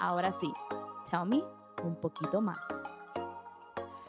Ahora 0.00 0.30
sí, 0.32 0.52
tell 1.10 1.26
me 1.26 1.42
un 1.82 1.96
poquito 1.96 2.40
más. 2.40 2.58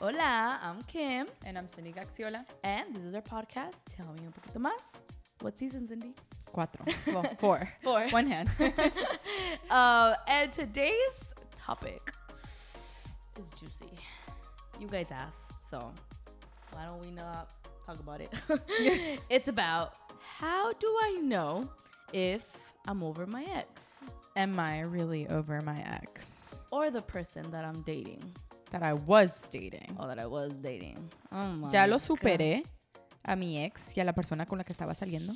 Hola, 0.02 0.60
I'm 0.64 0.82
Kim, 0.84 1.26
And 1.46 1.58
I'm 1.58 1.68
Cindy 1.68 1.92
Gaxiola. 1.92 2.46
and 2.64 2.96
this 2.96 3.04
is 3.04 3.16
our 3.16 3.22
podcast, 3.22 3.84
Tell 3.96 4.06
Me 4.14 4.26
Un 4.26 4.32
Poquito 4.32 4.60
Más. 4.60 5.02
What 5.42 5.58
season, 5.58 5.88
Cindy? 5.88 6.14
Cuatro. 6.54 6.86
Well, 7.14 7.24
four. 7.40 7.70
Four. 7.84 8.08
One 8.10 8.28
hand. 8.28 8.50
Uh, 9.70 10.16
and 10.28 10.52
today's 10.52 11.34
topic 11.56 12.12
is 13.38 13.52
juicy. 13.52 13.86
You 14.80 14.88
guys 14.88 15.12
asked, 15.12 15.52
so 15.70 15.92
why 16.72 16.86
don't 16.86 17.00
we 17.06 17.12
not 17.12 17.50
talk 17.86 18.00
about 18.00 18.20
it? 18.22 18.30
it's 19.30 19.48
about 19.48 19.94
how 20.40 20.72
do 20.74 20.88
I 21.02 21.20
know 21.22 21.70
if 22.14 22.48
I'm 22.88 23.04
over 23.04 23.28
my 23.28 23.44
ex 23.54 23.89
Am 24.36 24.60
I 24.60 24.82
really 24.82 25.28
over 25.28 25.62
my 25.62 25.80
ex 26.02 26.64
or 26.72 26.92
the 26.92 27.02
person 27.02 27.50
that 27.52 27.66
I'm 27.66 27.82
dating 27.84 28.24
that 28.72 28.84
I 28.84 28.94
was 28.94 29.50
dating? 29.50 29.96
or 30.00 30.08
that 30.08 30.20
I 30.20 30.26
was 30.28 30.54
dating? 30.62 30.98
Oh 31.32 31.54
my 31.54 31.70
Ya 31.72 31.86
lo 31.86 31.98
God. 31.98 32.02
superé 32.02 32.64
a 33.26 33.36
mi 33.36 33.64
ex 33.64 33.94
y 33.96 34.02
a 34.02 34.06
la 34.06 34.14
persona 34.14 34.46
con 34.46 34.58
la 34.60 34.64
que 34.64 34.74
estaba 34.74 34.94
saliendo. 34.94 35.34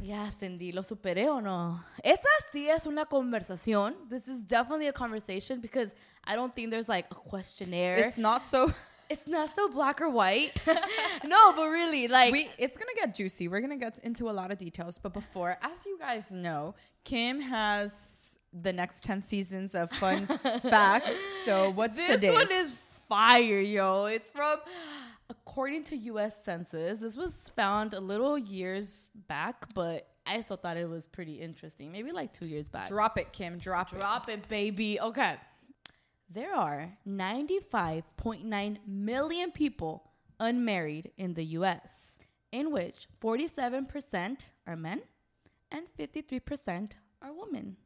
Ya, 0.00 0.30
Cindy, 0.30 0.72
¿lo 0.72 0.82
superé 0.82 1.28
o 1.28 1.40
no? 1.42 1.84
Esa 2.02 2.28
sí 2.50 2.68
es 2.68 2.86
una 2.86 3.04
conversación. 3.04 3.94
This 4.08 4.28
is 4.28 4.42
definitely 4.46 4.88
a 4.88 4.92
conversation 4.92 5.60
because 5.60 5.94
I 6.26 6.34
don't 6.36 6.54
think 6.54 6.70
there's 6.70 6.88
like 6.88 7.06
a 7.10 7.14
questionnaire. 7.14 7.98
It's 8.06 8.16
not 8.18 8.42
so. 8.42 8.72
It's 9.10 9.26
not 9.26 9.50
so 9.54 9.68
black 9.68 10.00
or 10.00 10.08
white. 10.08 10.52
no, 11.24 11.52
but 11.52 11.66
really, 11.66 12.08
like, 12.08 12.32
We, 12.32 12.48
it's 12.58 12.76
gonna 12.76 12.94
get 12.96 13.14
juicy. 13.14 13.48
We're 13.48 13.60
gonna 13.60 13.76
get 13.76 13.98
into 14.00 14.30
a 14.30 14.32
lot 14.32 14.50
of 14.50 14.58
details, 14.58 14.98
but 14.98 15.12
before, 15.12 15.56
as 15.62 15.84
you 15.86 15.98
guys 15.98 16.32
know, 16.32 16.74
Kim 17.04 17.40
has 17.40 18.38
the 18.52 18.72
next 18.72 19.04
ten 19.04 19.20
seasons 19.22 19.74
of 19.74 19.90
fun 19.92 20.26
facts. 20.62 21.12
So 21.44 21.70
what's 21.70 21.96
today? 21.96 22.06
this 22.06 22.20
today's? 22.20 22.34
one 22.34 22.52
is 22.52 22.74
fire, 23.08 23.60
yo. 23.60 24.06
It's 24.06 24.30
from, 24.30 24.58
according 25.28 25.84
to 25.84 25.96
U.S. 25.96 26.42
Census, 26.44 27.00
this 27.00 27.16
was 27.16 27.50
found 27.54 27.94
a 27.94 28.00
little 28.00 28.38
years 28.38 29.08
back, 29.28 29.72
but 29.74 30.08
I 30.26 30.40
still 30.40 30.56
thought 30.56 30.76
it 30.76 30.88
was 30.88 31.06
pretty 31.06 31.34
interesting. 31.34 31.92
Maybe 31.92 32.12
like 32.12 32.32
two 32.32 32.46
years 32.46 32.68
back. 32.68 32.88
Drop 32.88 33.18
it, 33.18 33.32
Kim. 33.32 33.58
Drop, 33.58 33.92
it. 33.92 33.98
Drop 33.98 34.28
it, 34.28 34.48
baby. 34.48 34.98
Okay. 35.00 35.36
There 36.28 36.54
are 36.54 36.98
95.9 37.06 38.78
million 38.86 39.52
people 39.52 40.02
unmarried 40.40 41.12
in 41.16 41.34
the 41.34 41.44
US, 41.58 42.18
in 42.50 42.72
which 42.72 43.08
47% 43.20 44.50
are 44.66 44.76
men 44.76 45.02
and 45.70 45.86
53% 45.96 46.92
are 47.20 47.32
women. 47.32 47.76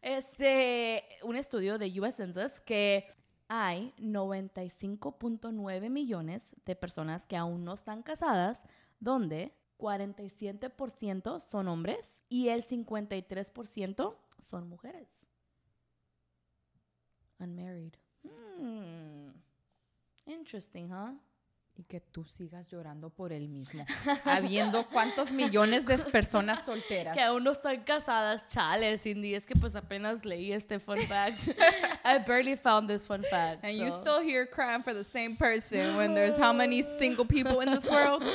Este, 0.00 1.04
un 1.22 1.36
estudio 1.36 1.78
de 1.78 2.00
US 2.00 2.16
Census 2.16 2.60
que 2.60 3.04
hay 3.48 3.92
95.9 3.98 5.90
millones 5.90 6.54
de 6.64 6.76
personas 6.76 7.26
que 7.26 7.36
aún 7.36 7.64
no 7.64 7.74
están 7.74 8.02
casadas, 8.02 8.62
donde 9.00 9.52
47% 9.78 11.40
son 11.40 11.68
hombres 11.68 12.22
y 12.28 12.48
el 12.48 12.64
53% 12.64 14.16
son 14.40 14.68
mujeres. 14.68 15.27
Unmarried. 17.40 17.96
Hmm. 18.24 19.30
Interesting, 20.26 20.90
huh? 20.90 21.12
Y 21.76 21.84
que 21.84 22.00
tú 22.00 22.24
sigas 22.24 22.66
llorando 22.66 23.08
por 23.08 23.32
él 23.32 23.48
mismo. 23.48 23.86
Habiendo 24.24 24.84
cuántos 24.88 25.30
millones 25.30 25.86
de 25.86 25.96
personas 26.10 26.64
solteras. 26.64 27.14
Que 27.16 27.22
aún 27.22 27.44
no 27.44 27.52
están 27.52 27.84
casadas, 27.84 28.48
Cindy. 29.00 29.34
Es 29.34 29.46
que 29.46 29.54
pues 29.54 29.76
apenas 29.76 30.24
leí 30.24 30.52
este 30.52 30.80
fun 30.80 30.98
fact. 31.06 31.48
I 32.04 32.18
barely 32.18 32.56
found 32.56 32.88
this 32.90 33.06
fun 33.06 33.22
fact. 33.22 33.64
And 33.64 33.76
you 33.76 33.92
so- 33.92 34.00
still 34.00 34.20
here 34.20 34.44
crying 34.44 34.82
for 34.82 34.92
the 34.92 35.04
same 35.04 35.36
person 35.36 35.96
when 35.96 36.14
there's 36.14 36.36
how 36.36 36.52
many 36.52 36.82
single 36.82 37.24
people 37.24 37.60
in 37.60 37.70
this 37.70 37.88
world? 37.88 38.24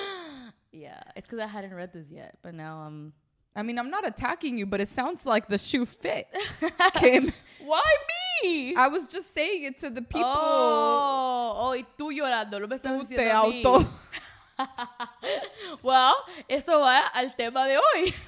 Yeah, 0.75 0.99
it's 1.15 1.27
because 1.27 1.39
I 1.39 1.45
hadn't 1.45 1.75
read 1.75 1.93
this 1.93 2.09
yet, 2.09 2.39
but 2.41 2.55
now 2.55 2.79
I'm. 2.79 3.13
I 3.55 3.61
mean, 3.61 3.77
I'm 3.77 3.91
not 3.91 4.07
attacking 4.07 4.57
you, 4.57 4.65
but 4.65 4.81
it 4.81 4.87
sounds 4.87 5.23
like 5.23 5.47
the 5.47 5.59
shoe 5.59 5.85
fit. 5.85 6.25
Kim, 6.95 7.31
Why 7.63 7.83
me? 8.07 8.22
I 8.77 8.87
was 8.89 9.07
just 9.07 9.33
saying 9.33 9.63
it 9.63 9.77
to 9.79 9.89
the 9.89 10.01
people. 10.01 10.23
Oh, 10.25 11.53
oh, 11.55 11.75
y 11.75 11.85
tú 11.97 12.11
llorando, 12.11 12.59
no 12.59 12.67
me 12.67 12.75
estás 12.75 12.99
Tú 13.01 13.07
te 13.07 13.15
diciendo 13.15 13.43
a 13.43 13.47
mí. 13.49 13.63
auto. 13.63 13.85
well, 15.83 16.13
eso 16.47 16.79
va 16.79 17.07
al 17.13 17.35
tema 17.35 17.65
de 17.67 17.77
hoy. 17.77 18.13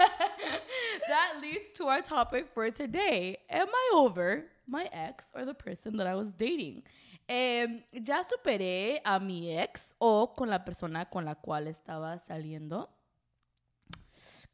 that 1.07 1.39
leads 1.41 1.71
to 1.75 1.87
our 1.87 2.01
topic 2.01 2.47
for 2.53 2.71
today. 2.71 3.37
Am 3.49 3.67
I 3.67 3.91
over 3.93 4.45
my 4.67 4.89
ex 4.91 5.25
or 5.35 5.45
the 5.45 5.53
person 5.53 5.97
that 5.97 6.07
I 6.07 6.15
was 6.15 6.31
dating? 6.33 6.83
Em, 7.27 7.83
ya 7.91 8.23
superé 8.23 8.99
a 9.03 9.19
mi 9.19 9.57
ex 9.57 9.95
o 9.99 10.27
con 10.27 10.49
la 10.49 10.59
persona 10.63 11.05
con 11.05 11.25
la 11.25 11.35
cual 11.35 11.67
estaba 11.67 12.19
saliendo. 12.19 12.89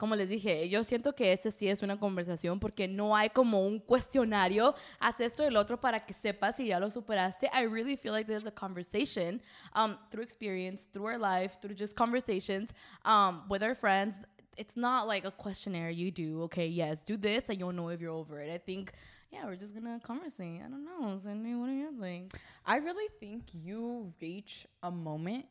Como 0.01 0.16
les 0.16 0.28
dije, 0.28 0.67
yo 0.67 0.84
siento 0.84 1.13
que 1.13 1.31
ese 1.31 1.51
sí 1.51 1.67
es 1.67 1.84
una 1.84 1.95
conversación 1.95 2.59
porque 2.59 2.88
no 2.88 3.16
hay 3.16 3.29
como 3.29 3.63
un 3.63 3.78
cuestionario, 3.78 4.73
haz 5.00 5.19
esto 5.19 5.44
y 5.44 5.45
el 5.45 5.56
otro 5.56 5.79
para 5.79 6.00
que 6.00 6.12
sepas 6.12 6.56
si 6.56 6.66
ya 6.66 6.79
lo 6.79 6.89
superaste. 6.89 7.47
I 7.53 7.67
really 7.67 7.95
feel 7.95 8.11
like 8.11 8.25
there's 8.25 8.47
a 8.47 8.51
conversation 8.51 9.40
um, 9.75 10.00
through 10.09 10.23
experience, 10.23 10.88
through 10.91 11.06
our 11.06 11.19
life, 11.19 11.59
through 11.61 11.75
just 11.75 11.95
conversations 11.95 12.73
um, 13.06 13.44
with 13.47 13.61
our 13.61 13.75
friends. 13.75 14.16
It's 14.57 14.75
not 14.75 15.07
like 15.07 15.23
a 15.23 15.29
questionnaire 15.29 15.91
you 15.91 16.09
do. 16.09 16.41
Okay, 16.45 16.66
yes, 16.66 17.03
do 17.03 17.16
this 17.16 17.50
and 17.50 17.59
you'll 17.59 17.72
know 17.72 17.90
if 17.90 18.01
you're 18.01 18.09
over 18.09 18.41
it. 18.41 18.51
I 18.51 18.57
think, 18.57 18.94
yeah, 19.29 19.45
we're 19.45 19.56
just 19.56 19.75
gonna 19.75 20.00
conversate. 20.00 20.61
I 20.66 20.67
don't 20.67 20.84
know, 20.84 21.16
Cindy, 21.19 21.53
what 21.53 21.67
do 21.67 21.73
you 21.73 21.94
think? 22.01 22.34
I 22.66 22.78
really 22.78 23.07
think 23.19 23.44
you 23.53 24.11
reach 24.19 24.66
a 24.81 24.90
moment, 24.90 25.45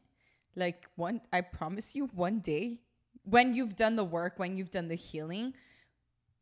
like 0.56 0.88
one, 0.96 1.20
I 1.32 1.40
promise 1.40 1.94
you, 1.94 2.08
one 2.16 2.40
day, 2.40 2.80
when 3.24 3.54
you've 3.54 3.76
done 3.76 3.96
the 3.96 4.04
work, 4.04 4.38
when 4.38 4.56
you've 4.56 4.70
done 4.70 4.88
the 4.88 4.94
healing, 4.94 5.54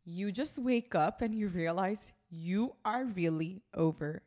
you 0.05 0.33
just 0.33 0.59
wake 0.59 0.95
up 0.95 1.21
and 1.23 1.35
you 1.35 1.49
realize 1.49 2.13
you 2.31 2.75
are 2.85 3.05
really 3.05 3.63
over 3.75 4.23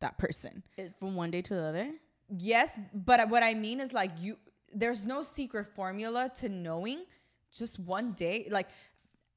that 0.00 0.18
person. 0.18 0.62
It, 0.76 0.94
from 0.98 1.14
one 1.14 1.30
day 1.30 1.42
to 1.42 1.54
the 1.54 1.62
other? 1.62 1.90
Yes, 2.38 2.78
but 2.92 3.28
what 3.28 3.42
I 3.42 3.54
mean 3.54 3.80
is 3.80 3.92
like 3.92 4.10
you 4.18 4.38
there's 4.74 5.06
no 5.06 5.22
secret 5.22 5.68
formula 5.74 6.30
to 6.36 6.48
knowing 6.48 7.04
just 7.52 7.78
one 7.78 8.12
day 8.12 8.48
like 8.50 8.68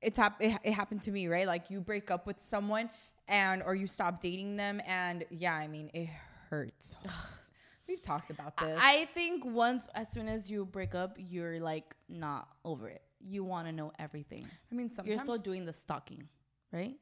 it's 0.01 0.17
hap- 0.17 0.41
it, 0.41 0.57
it 0.63 0.73
happened 0.73 1.01
to 1.03 1.11
me, 1.11 1.27
right? 1.27 1.45
Like 1.45 1.69
you 1.69 1.81
break 1.81 2.09
up 2.09 2.25
with 2.25 2.39
someone 2.39 2.89
and 3.27 3.61
or 3.61 3.75
you 3.75 3.87
stop 3.87 4.21
dating 4.21 4.55
them 4.57 4.81
and 4.87 5.25
yeah, 5.29 5.53
I 5.53 5.67
mean 5.67 5.91
it 5.93 6.09
hurts. 6.49 6.95
We've 7.89 8.01
talked 8.01 8.29
about 8.29 8.55
this. 8.55 8.79
I 8.79 9.05
think 9.15 9.43
once, 9.43 9.87
as 9.95 10.07
soon 10.11 10.27
as 10.27 10.47
you 10.47 10.63
break 10.63 10.93
up, 10.93 11.17
you're 11.17 11.59
like 11.59 11.95
not 12.07 12.47
over 12.63 12.87
it. 12.87 13.01
You 13.19 13.43
want 13.43 13.65
to 13.67 13.73
know 13.73 13.91
everything. 13.97 14.45
I 14.71 14.75
mean 14.75 14.91
You're 15.03 15.17
still 15.17 15.39
doing 15.39 15.65
the 15.65 15.73
stalking, 15.73 16.29
right? 16.71 16.95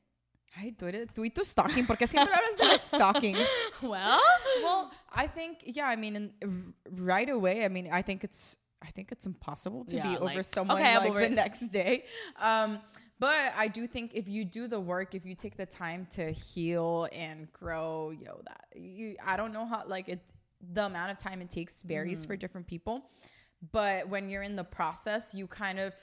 Ay, 0.58 0.74
tú, 0.78 0.88
eres, 0.88 1.08
tú 1.14 1.24
y 1.24 1.30
tu 1.30 1.44
stalking, 1.44 1.86
porque 1.86 2.08
siempre 2.08 2.34
hablas 2.34 2.58
de 2.58 2.78
stalking. 2.78 3.36
Well, 3.84 4.22
well, 4.64 4.92
I 5.12 5.28
think 5.28 5.64
yeah, 5.66 5.88
I 5.88 5.98
mean 5.98 6.16
in, 6.16 6.74
right 6.92 7.30
away, 7.30 7.66
I 7.66 7.68
mean 7.68 7.90
I 7.92 8.02
think 8.02 8.24
it's 8.24 8.56
I 8.82 8.88
think 8.88 9.12
it's 9.12 9.26
impossible 9.26 9.84
to 9.86 9.98
Yeah, 9.98 10.12
be 10.12 10.18
over 10.18 10.36
like, 10.36 10.46
someone 10.46 10.78
okay, 10.78 10.98
like 10.98 11.10
over 11.10 11.20
the 11.20 11.26
it. 11.26 11.34
next 11.34 11.68
day. 11.70 12.06
Um 12.40 12.80
but 13.20 13.52
I 13.58 13.68
do 13.68 13.88
think 13.88 14.12
if 14.14 14.28
you 14.30 14.46
do 14.46 14.68
the 14.68 14.80
work, 14.80 15.16
if 15.16 15.26
you 15.26 15.36
take 15.36 15.58
the 15.58 15.66
time 15.66 16.08
to 16.12 16.32
heal 16.32 17.10
and 17.12 17.52
grow, 17.52 18.12
yo, 18.12 18.42
that 18.46 18.66
you 18.74 19.18
I 19.24 19.36
don't 19.36 19.52
know 19.52 19.66
how 19.66 19.84
like 19.86 20.08
it 20.08 20.22
the 20.74 20.86
amount 20.86 21.12
of 21.12 21.18
time 21.18 21.42
it 21.42 21.50
takes 21.50 21.82
varies 21.82 22.22
Mm-hmm. 22.22 22.28
for 22.28 22.36
different 22.38 22.68
people. 22.68 23.10
But 23.72 24.08
when 24.10 24.30
you're 24.30 24.44
in 24.44 24.56
the 24.56 24.64
process, 24.64 25.34
you 25.34 25.48
kind 25.48 25.80
of 25.80 25.94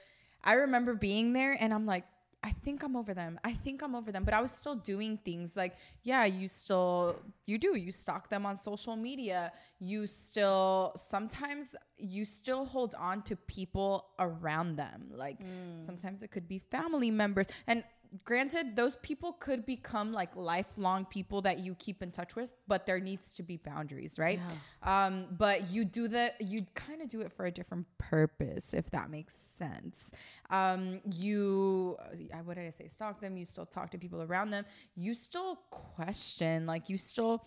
I 0.42 0.54
remember 0.54 0.94
being 0.94 1.32
there 1.32 1.56
and 1.58 1.72
I'm 1.72 1.86
like 1.86 2.04
I 2.46 2.50
think 2.50 2.82
I'm 2.82 2.94
over 2.94 3.14
them. 3.14 3.40
I 3.42 3.54
think 3.54 3.82
I'm 3.82 3.94
over 3.94 4.12
them. 4.12 4.22
But 4.22 4.34
I 4.34 4.42
was 4.42 4.52
still 4.52 4.74
doing 4.74 5.18
things 5.24 5.56
like, 5.56 5.76
yeah, 6.02 6.26
you 6.26 6.46
still, 6.46 7.16
you 7.46 7.56
do. 7.56 7.74
You 7.74 7.90
stalk 7.90 8.28
them 8.28 8.44
on 8.44 8.58
social 8.58 8.96
media. 8.96 9.50
You 9.78 10.06
still, 10.06 10.92
sometimes 10.94 11.74
you 11.96 12.26
still 12.26 12.66
hold 12.66 12.94
on 12.96 13.22
to 13.22 13.36
people 13.36 14.08
around 14.18 14.76
them. 14.76 15.06
Like 15.10 15.38
sometimes 15.86 16.22
it 16.22 16.30
could 16.30 16.46
be 16.46 16.58
family 16.58 17.10
members. 17.10 17.46
And 17.66 17.82
granted, 18.24 18.76
those 18.76 18.96
people 18.96 19.32
could 19.32 19.66
become 19.66 20.12
like 20.12 20.36
lifelong 20.36 21.04
people 21.04 21.42
that 21.42 21.58
you 21.58 21.74
keep 21.74 22.02
in 22.02 22.10
touch 22.10 22.36
with, 22.36 22.54
but 22.68 22.86
there 22.86 23.00
needs 23.00 23.32
to 23.34 23.42
be 23.42 23.56
boundaries, 23.56 24.18
right? 24.18 24.38
Um, 24.82 25.26
but 25.36 25.70
you 25.70 25.84
do 25.84 26.06
the 26.06 26.32
you 26.38 26.66
kind 26.74 27.02
of 27.02 27.08
do 27.08 27.22
it 27.22 27.32
for 27.32 27.46
a 27.46 27.50
different 27.50 27.86
purpose, 27.98 28.74
if 28.74 28.90
that 28.90 29.10
makes 29.10 29.34
sense. 29.34 30.12
Um, 30.50 31.00
you 31.12 31.96
I 32.32 32.42
what 32.42 32.56
did 32.56 32.66
I 32.66 32.70
say? 32.70 32.86
Stalk 32.86 33.20
them, 33.20 33.36
you 33.36 33.44
still 33.44 33.66
talk 33.66 33.90
to 33.90 33.98
people 33.98 34.22
around 34.22 34.50
them, 34.50 34.64
you 34.94 35.14
still 35.14 35.56
question, 35.70 36.66
like 36.66 36.88
you 36.88 36.98
still 36.98 37.46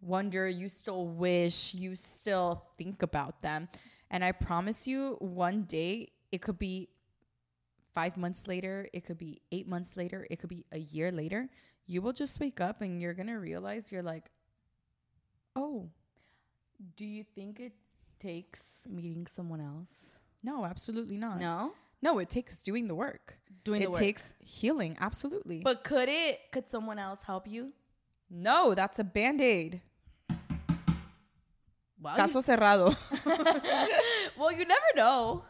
wonder, 0.00 0.46
you 0.48 0.68
still 0.68 1.08
wish, 1.08 1.74
you 1.74 1.96
still 1.96 2.62
think 2.78 3.02
about 3.02 3.42
them. 3.42 3.68
And 4.10 4.22
I 4.22 4.32
promise 4.32 4.86
you, 4.86 5.16
one 5.20 5.62
day 5.62 6.12
it 6.30 6.42
could 6.42 6.58
be 6.58 6.90
five 7.96 8.14
months 8.24 8.46
later, 8.46 8.74
it 8.92 9.02
could 9.06 9.16
be 9.16 9.40
eight 9.56 9.66
months 9.66 9.96
later, 9.96 10.26
it 10.30 10.36
could 10.38 10.50
be 10.50 10.64
a 10.70 10.78
year 10.94 11.10
later. 11.22 11.48
you 11.88 12.02
will 12.04 12.12
just 12.24 12.34
wake 12.42 12.60
up 12.68 12.76
and 12.84 13.00
you're 13.00 13.14
gonna 13.20 13.38
realize 13.50 13.82
you're 13.92 14.08
like, 14.14 14.26
oh 15.54 15.88
Do 17.00 17.04
you 17.16 17.24
think 17.36 17.52
it 17.68 17.72
takes 18.18 18.60
meeting 18.98 19.26
someone 19.36 19.62
else? 19.72 19.92
no, 20.42 20.64
absolutely 20.72 21.16
not. 21.16 21.40
No, 21.40 21.72
no, 22.02 22.18
it 22.24 22.28
takes 22.38 22.60
doing 22.62 22.84
the 22.92 22.94
work. 23.06 23.38
doing 23.64 23.80
it 23.80 23.86
the 23.86 23.90
work. 23.92 24.04
takes 24.06 24.34
healing, 24.58 24.92
absolutely. 25.00 25.58
But 25.68 25.82
could 25.90 26.08
it? 26.08 26.34
Could 26.52 26.68
someone 26.68 26.98
else 27.08 27.22
help 27.32 27.44
you? 27.48 27.72
no, 28.28 28.74
that's 28.74 28.98
a 28.98 29.04
band 29.16 29.40
aid. 29.40 29.80
Wow. 32.02 32.16
Caso 32.20 32.40
cerrado. 32.40 32.86
well, 34.38 34.52
you 34.52 34.64
never 34.74 34.90
know. 34.94 35.42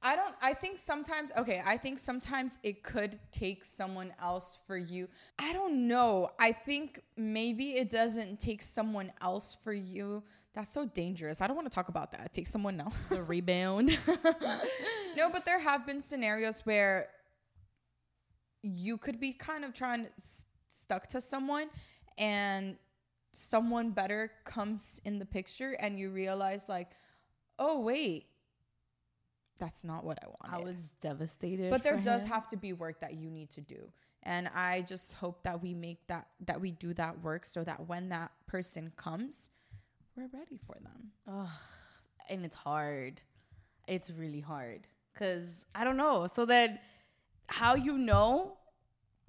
I 0.00 0.14
don't 0.14 0.34
I 0.40 0.54
think 0.54 0.78
sometimes 0.78 1.32
okay, 1.36 1.62
I 1.64 1.76
think 1.76 1.98
sometimes 1.98 2.58
it 2.62 2.82
could 2.82 3.18
take 3.32 3.64
someone 3.64 4.12
else 4.22 4.58
for 4.66 4.76
you. 4.76 5.08
I 5.38 5.52
don't 5.52 5.88
know. 5.88 6.30
I 6.38 6.52
think 6.52 7.00
maybe 7.16 7.76
it 7.76 7.90
doesn't 7.90 8.38
take 8.38 8.62
someone 8.62 9.12
else 9.20 9.56
for 9.62 9.72
you. 9.72 10.22
That's 10.54 10.70
so 10.72 10.86
dangerous. 10.86 11.40
I 11.40 11.46
don't 11.46 11.56
want 11.56 11.70
to 11.70 11.74
talk 11.74 11.88
about 11.88 12.12
that. 12.12 12.32
Take 12.32 12.46
someone 12.46 12.80
else. 12.80 12.94
The 13.10 13.22
rebound. 13.22 13.96
no, 15.16 15.30
but 15.30 15.44
there 15.44 15.58
have 15.60 15.86
been 15.86 16.00
scenarios 16.00 16.60
where 16.64 17.08
you 18.62 18.96
could 18.98 19.20
be 19.20 19.32
kind 19.32 19.64
of 19.64 19.72
trying 19.72 20.04
to 20.04 20.10
s- 20.16 20.44
stuck 20.68 21.06
to 21.08 21.20
someone 21.20 21.68
and 22.18 22.76
someone 23.32 23.90
better 23.90 24.30
comes 24.44 25.00
in 25.04 25.18
the 25.18 25.24
picture 25.24 25.76
and 25.80 25.98
you 25.98 26.10
realize 26.10 26.68
like, 26.68 26.88
"Oh, 27.58 27.80
wait. 27.80 28.26
That's 29.58 29.84
not 29.84 30.04
what 30.04 30.18
I 30.22 30.26
wanted. 30.28 30.62
I 30.62 30.64
was 30.64 30.92
devastated. 31.00 31.70
but 31.70 31.82
there 31.82 31.96
does 31.96 32.22
him. 32.22 32.28
have 32.28 32.48
to 32.48 32.56
be 32.56 32.72
work 32.72 33.00
that 33.00 33.14
you 33.14 33.30
need 33.30 33.50
to 33.50 33.60
do 33.60 33.90
and 34.24 34.50
i 34.54 34.82
just 34.82 35.14
hope 35.14 35.44
that 35.44 35.62
we 35.62 35.72
make 35.74 36.04
that 36.08 36.26
that 36.44 36.60
we 36.60 36.72
do 36.72 36.92
that 36.92 37.22
work 37.22 37.44
so 37.44 37.62
that 37.62 37.86
when 37.86 38.08
that 38.08 38.32
person 38.46 38.90
comes 38.96 39.50
we're 40.16 40.26
ready 40.32 40.58
for 40.66 40.76
them 40.82 41.12
Ugh, 41.28 41.48
and 42.28 42.44
it's 42.44 42.56
hard. 42.56 43.20
It's 43.86 44.10
really 44.10 44.40
hard 44.40 44.86
because 45.14 45.64
I 45.74 45.84
don't 45.84 45.96
know. 45.96 46.26
So 46.26 46.44
then, 46.44 46.78
how 47.46 47.74
you 47.74 47.96
know 47.96 48.56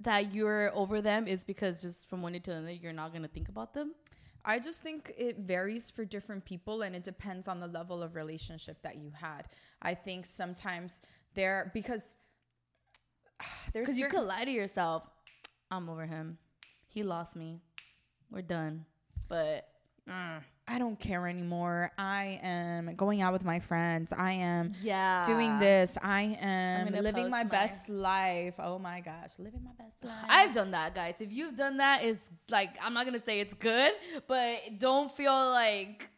that 0.00 0.32
you're 0.34 0.70
over 0.74 1.00
them 1.00 1.26
is 1.28 1.44
because 1.44 1.80
just 1.80 2.08
from 2.08 2.20
one 2.22 2.32
day 2.32 2.40
to 2.40 2.50
another, 2.52 2.72
you're 2.72 2.92
not 2.92 3.12
gonna 3.12 3.28
think 3.28 3.48
about 3.48 3.72
them. 3.72 3.94
I 4.44 4.58
just 4.58 4.82
think 4.82 5.12
it 5.16 5.38
varies 5.38 5.90
for 5.90 6.04
different 6.04 6.44
people 6.44 6.82
and 6.82 6.94
it 6.96 7.04
depends 7.04 7.48
on 7.48 7.60
the 7.60 7.66
level 7.66 8.02
of 8.02 8.14
relationship 8.14 8.80
that 8.82 8.96
you 8.98 9.10
had 9.14 9.46
i 9.82 9.94
think 9.94 10.24
sometimes 10.24 11.02
there 11.34 11.70
because 11.74 12.18
there's 13.72 13.88
Because 13.88 13.98
you 13.98 14.08
could 14.08 14.24
lie 14.24 14.44
to 14.44 14.50
yourself. 14.50 15.08
I'm 15.70 15.88
over 15.88 16.06
him. 16.06 16.38
He 16.88 17.02
lost 17.02 17.36
me. 17.36 17.60
We're 18.30 18.42
done. 18.42 18.84
But 19.28 19.68
mm, 20.08 20.42
i 20.70 20.78
don't 20.78 20.98
care 20.98 21.26
anymore 21.26 21.90
i 21.98 22.40
am 22.42 22.94
going 22.94 23.20
out 23.20 23.32
with 23.32 23.44
my 23.44 23.58
friends 23.58 24.12
i 24.16 24.32
am 24.32 24.72
yeah, 24.82 25.24
doing 25.26 25.58
this 25.58 25.98
i 26.02 26.22
am 26.40 26.92
living 26.92 27.28
my 27.28 27.42
my- 27.42 27.50
best 27.58 27.88
life 27.88 28.54
oh 28.58 28.78
my 28.78 29.00
gosh 29.00 29.32
living 29.38 29.62
my 29.64 29.72
best 29.84 30.04
life 30.04 30.24
I've 30.28 30.52
done 30.52 30.70
that, 30.70 30.94
guys. 30.94 31.16
If 31.20 31.32
you've 31.32 31.56
done 31.56 31.76
that, 31.78 32.04
it's 32.04 32.30
like 32.50 32.70
I'm 32.82 32.94
not 32.94 33.04
gonna 33.04 33.20
say 33.20 33.40
it's 33.40 33.54
good, 33.54 33.92
but 34.26 34.54
don't 34.78 35.10
feel 35.10 35.50
like 35.50 36.08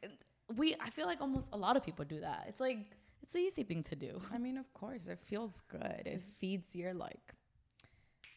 we. 0.57 0.75
I 0.81 0.91
feel 0.91 1.07
like 1.07 1.21
almost 1.21 1.49
a 1.53 1.57
lot 1.57 1.77
of 1.77 1.83
people 1.85 2.05
do 2.05 2.21
that. 2.21 2.45
It's 2.49 2.61
like 2.61 2.79
it's 3.23 3.33
the 3.33 3.39
easy 3.39 3.65
thing 3.65 3.83
to 3.85 3.97
do. 3.97 4.21
I 4.33 4.39
mean, 4.39 4.57
of 4.59 4.73
course, 4.73 5.09
it 5.09 5.19
feels 5.25 5.63
good. 5.63 6.03
It 6.05 6.23
feeds 6.23 6.77
your 6.77 6.95
like 6.95 7.35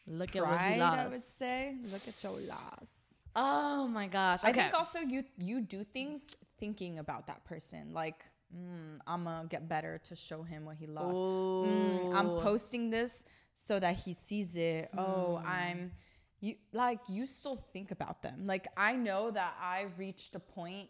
Look 0.06 0.36
at 0.36 0.42
what 0.42 0.60
he 0.60 0.80
lost. 0.80 0.98
I 0.98 1.08
would 1.08 1.20
say. 1.20 1.76
Look 1.92 2.06
at 2.08 2.22
your 2.22 2.32
loss. 2.48 2.88
Oh 3.36 3.86
my 3.86 4.06
gosh. 4.08 4.40
I 4.42 4.52
think 4.52 4.74
also 4.74 4.98
you 5.00 5.24
you 5.36 5.60
do 5.60 5.84
things 5.84 6.34
thinking 6.58 6.98
about 6.98 7.26
that 7.26 7.44
person. 7.44 7.92
Like, 7.92 8.24
mm, 8.54 8.98
I'm 9.06 9.24
gonna 9.24 9.46
get 9.48 9.68
better 9.68 9.98
to 10.04 10.16
show 10.16 10.42
him 10.42 10.64
what 10.64 10.76
he 10.76 10.86
lost. 10.86 11.20
Mm, 11.62 12.08
I'm 12.14 12.30
posting 12.30 12.90
this 12.90 13.26
so 13.54 13.78
that 13.78 13.96
he 13.96 14.12
sees 14.14 14.56
it. 14.56 14.90
Oh, 14.96 15.40
Mm. 15.42 15.48
I'm 15.48 15.92
you 16.40 16.56
like 16.72 17.00
you 17.08 17.26
still 17.26 17.56
think 17.72 17.90
about 17.90 18.22
them. 18.22 18.46
Like 18.46 18.68
I 18.76 18.96
know 18.96 19.30
that 19.30 19.54
I 19.60 19.86
reached 19.98 20.34
a 20.34 20.40
point 20.40 20.88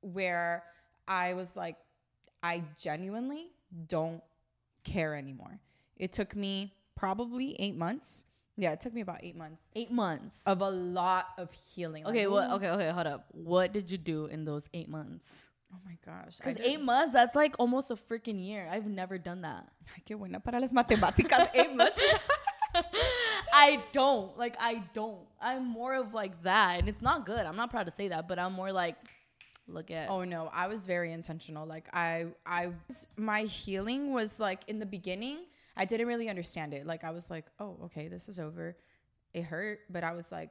where 0.00 0.64
I 1.06 1.34
was 1.34 1.54
like, 1.56 1.76
I 2.42 2.62
genuinely 2.78 3.50
don't 3.88 4.22
care 4.84 5.14
anymore. 5.14 5.60
It 5.96 6.12
took 6.12 6.34
me 6.36 6.74
probably 6.94 7.54
eight 7.60 7.76
months. 7.76 8.24
Yeah, 8.56 8.72
it 8.72 8.80
took 8.80 8.94
me 8.94 9.00
about 9.00 9.18
eight 9.22 9.36
months 9.36 9.70
eight 9.74 9.90
months. 9.90 10.40
of 10.46 10.60
a 10.60 10.70
lot 10.70 11.26
of 11.38 11.52
healing. 11.52 12.04
Like, 12.04 12.14
okay. 12.14 12.26
Well. 12.26 12.54
Okay. 12.56 12.68
Okay. 12.68 12.90
Hold 12.90 13.06
up. 13.06 13.26
What 13.32 13.72
did 13.72 13.90
you 13.90 13.98
do 13.98 14.26
in 14.26 14.44
those 14.44 14.68
eight 14.74 14.88
months? 14.88 15.46
Oh 15.72 15.78
my 15.84 15.98
gosh. 16.06 16.36
Because 16.36 16.60
eight 16.60 16.80
months, 16.80 17.12
that's 17.12 17.34
like 17.34 17.56
almost 17.58 17.90
a 17.90 17.96
freaking 17.96 18.44
year. 18.44 18.68
I've 18.70 18.86
never 18.86 19.18
done 19.18 19.42
that. 19.42 19.68
Ay, 19.88 20.02
qué 20.06 20.16
buena 20.16 20.38
para 20.38 20.60
las 20.60 20.72
matemáticas. 20.72 21.48
eight 21.54 21.74
months. 21.74 22.00
I 23.52 23.82
don't. 23.92 24.36
Like, 24.38 24.56
I 24.60 24.84
don't. 24.94 25.20
I'm 25.40 25.66
more 25.66 25.94
of 25.94 26.14
like 26.14 26.42
that. 26.42 26.78
And 26.78 26.88
it's 26.88 27.02
not 27.02 27.26
good. 27.26 27.44
I'm 27.46 27.56
not 27.56 27.70
proud 27.70 27.86
to 27.86 27.92
say 27.92 28.08
that, 28.08 28.28
but 28.28 28.38
I'm 28.38 28.52
more 28.52 28.72
like, 28.72 28.96
look 29.66 29.90
at. 29.90 30.10
Oh 30.10 30.24
no, 30.24 30.50
I 30.52 30.68
was 30.68 30.86
very 30.86 31.12
intentional. 31.12 31.66
Like 31.66 31.88
I 31.92 32.26
I 32.46 32.72
my 33.16 33.42
healing 33.42 34.12
was 34.12 34.38
like 34.38 34.60
in 34.68 34.78
the 34.78 34.86
beginning, 34.86 35.38
I 35.76 35.84
didn't 35.84 36.06
really 36.06 36.28
understand 36.28 36.74
it. 36.74 36.86
Like 36.86 37.04
I 37.04 37.10
was 37.10 37.30
like, 37.30 37.46
"Oh, 37.58 37.78
okay, 37.84 38.08
this 38.08 38.28
is 38.28 38.38
over." 38.38 38.76
It 39.32 39.42
hurt, 39.42 39.80
but 39.90 40.04
I 40.04 40.12
was 40.12 40.30
like 40.30 40.50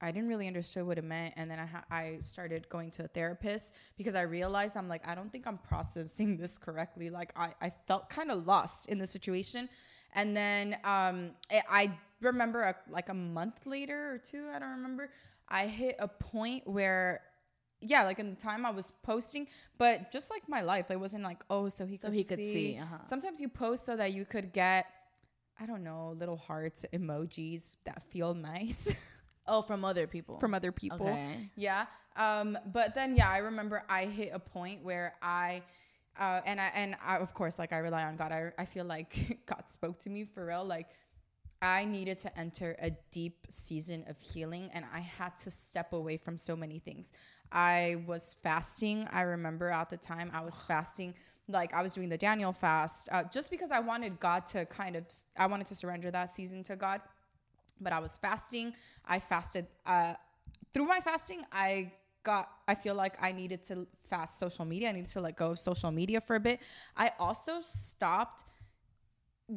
I 0.00 0.10
didn't 0.12 0.28
really 0.28 0.46
understand 0.46 0.86
what 0.86 0.98
it 0.98 1.04
meant 1.04 1.32
and 1.36 1.50
then 1.50 1.58
I 1.58 1.66
ha- 1.66 1.84
I 1.90 2.18
started 2.20 2.68
going 2.68 2.90
to 2.92 3.04
a 3.04 3.08
therapist 3.08 3.74
because 3.96 4.14
I 4.14 4.22
realized 4.22 4.76
I'm 4.76 4.88
like 4.88 5.06
I 5.08 5.14
don't 5.14 5.32
think 5.32 5.46
I'm 5.46 5.58
processing 5.58 6.36
this 6.36 6.58
correctly. 6.58 7.08
Like 7.08 7.32
I 7.36 7.52
I 7.62 7.72
felt 7.86 8.10
kind 8.10 8.30
of 8.30 8.46
lost 8.46 8.88
in 8.88 8.98
the 8.98 9.06
situation. 9.06 9.68
And 10.14 10.36
then 10.36 10.74
um 10.84 11.30
I, 11.50 11.62
I 11.70 11.98
remember 12.20 12.62
a, 12.62 12.74
like 12.90 13.08
a 13.08 13.14
month 13.14 13.66
later 13.66 14.12
or 14.12 14.18
two, 14.18 14.48
I 14.54 14.58
don't 14.58 14.70
remember, 14.70 15.10
I 15.48 15.66
hit 15.66 15.96
a 15.98 16.08
point 16.08 16.66
where 16.66 17.22
yeah, 17.80 18.04
like 18.04 18.18
in 18.18 18.30
the 18.30 18.36
time 18.36 18.64
I 18.66 18.70
was 18.70 18.92
posting, 19.02 19.48
but 19.78 20.10
just 20.10 20.30
like 20.30 20.48
my 20.48 20.62
life, 20.62 20.90
it 20.90 20.98
wasn't 20.98 21.24
like, 21.24 21.44
oh, 21.50 21.68
so 21.68 21.86
he 21.86 21.96
So 21.98 22.08
could 22.08 22.14
he 22.14 22.24
could 22.24 22.38
see. 22.38 22.52
see, 22.52 22.78
uh-huh. 22.78 22.98
Sometimes 23.06 23.40
you 23.40 23.48
post 23.48 23.84
so 23.84 23.96
that 23.96 24.12
you 24.12 24.24
could 24.24 24.52
get, 24.52 24.86
I 25.60 25.66
don't 25.66 25.84
know, 25.84 26.14
little 26.18 26.36
hearts, 26.36 26.84
emojis 26.92 27.76
that 27.84 28.02
feel 28.10 28.34
nice 28.34 28.92
Oh, 29.48 29.62
from 29.62 29.84
other 29.84 30.08
people. 30.08 30.38
from 30.40 30.54
other 30.54 30.72
people. 30.72 31.06
Okay. 31.06 31.50
Yeah. 31.54 31.86
Um, 32.16 32.58
but 32.72 32.94
then 32.96 33.14
yeah, 33.14 33.30
I 33.30 33.38
remember 33.38 33.84
I 33.88 34.06
hit 34.06 34.30
a 34.34 34.40
point 34.40 34.82
where 34.82 35.14
I 35.22 35.62
uh, 36.18 36.40
and 36.46 36.60
I 36.60 36.72
and 36.74 36.96
I, 37.04 37.18
of 37.18 37.32
course 37.34 37.56
like 37.58 37.72
I 37.72 37.78
rely 37.78 38.02
on 38.04 38.16
God. 38.16 38.32
I 38.32 38.50
I 38.58 38.64
feel 38.64 38.84
like 38.86 39.42
God 39.46 39.64
spoke 39.68 40.00
to 40.00 40.10
me 40.10 40.24
for 40.24 40.46
real. 40.46 40.64
Like 40.64 40.88
I 41.62 41.84
needed 41.84 42.18
to 42.20 42.38
enter 42.38 42.74
a 42.80 42.90
deep 43.12 43.46
season 43.48 44.04
of 44.08 44.18
healing 44.18 44.68
and 44.74 44.84
I 44.92 44.98
had 45.00 45.36
to 45.44 45.50
step 45.50 45.92
away 45.92 46.16
from 46.16 46.38
so 46.38 46.56
many 46.56 46.78
things. 46.80 47.12
I 47.52 48.02
was 48.06 48.34
fasting. 48.42 49.06
I 49.10 49.22
remember 49.22 49.70
at 49.70 49.90
the 49.90 49.96
time 49.96 50.30
I 50.34 50.42
was 50.42 50.60
fasting 50.62 51.14
like 51.48 51.72
I 51.72 51.82
was 51.82 51.94
doing 51.94 52.08
the 52.08 52.18
Daniel 52.18 52.52
fast 52.52 53.08
uh, 53.12 53.22
just 53.24 53.50
because 53.50 53.70
I 53.70 53.78
wanted 53.80 54.18
God 54.18 54.46
to 54.48 54.66
kind 54.66 54.96
of 54.96 55.04
I 55.36 55.46
wanted 55.46 55.66
to 55.68 55.74
surrender 55.74 56.10
that 56.10 56.34
season 56.34 56.62
to 56.64 56.76
God. 56.76 57.00
But 57.80 57.92
I 57.92 57.98
was 58.00 58.16
fasting. 58.16 58.74
I 59.06 59.18
fasted 59.18 59.66
uh 59.86 60.14
through 60.72 60.86
my 60.86 61.00
fasting, 61.00 61.42
I 61.52 61.92
got 62.24 62.48
I 62.66 62.74
feel 62.74 62.94
like 62.94 63.16
I 63.22 63.32
needed 63.32 63.62
to 63.64 63.86
fast 64.10 64.38
social 64.38 64.64
media. 64.64 64.88
I 64.88 64.92
needed 64.92 65.10
to 65.10 65.20
let 65.20 65.36
go 65.36 65.52
of 65.52 65.58
social 65.58 65.90
media 65.92 66.20
for 66.20 66.36
a 66.36 66.40
bit. 66.40 66.60
I 66.96 67.12
also 67.18 67.60
stopped 67.60 68.44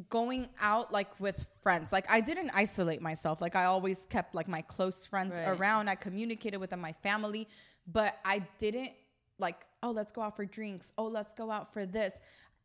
going 0.08 0.48
out 0.60 0.92
like 0.92 1.18
with 1.18 1.44
friends. 1.62 1.92
Like 1.92 2.08
I 2.08 2.20
didn't 2.20 2.50
isolate 2.54 3.02
myself. 3.02 3.40
Like 3.40 3.56
I 3.56 3.64
always 3.64 4.06
kept 4.06 4.34
like 4.34 4.46
my 4.46 4.62
close 4.62 5.04
friends 5.04 5.34
Right. 5.34 5.48
around. 5.48 5.88
I 5.88 5.96
communicated 5.96 6.58
with 6.58 6.70
them, 6.70 6.80
my 6.80 6.92
family, 6.92 7.48
but 7.86 8.18
I 8.24 8.40
didn't 8.58 8.92
like, 9.38 9.66
oh, 9.82 9.90
let's 9.90 10.12
go 10.12 10.20
out 10.22 10.36
for 10.36 10.44
drinks. 10.44 10.92
Oh, 10.98 11.06
let's 11.06 11.34
go 11.34 11.50
out 11.50 11.72
for 11.72 11.86
this. 11.86 12.20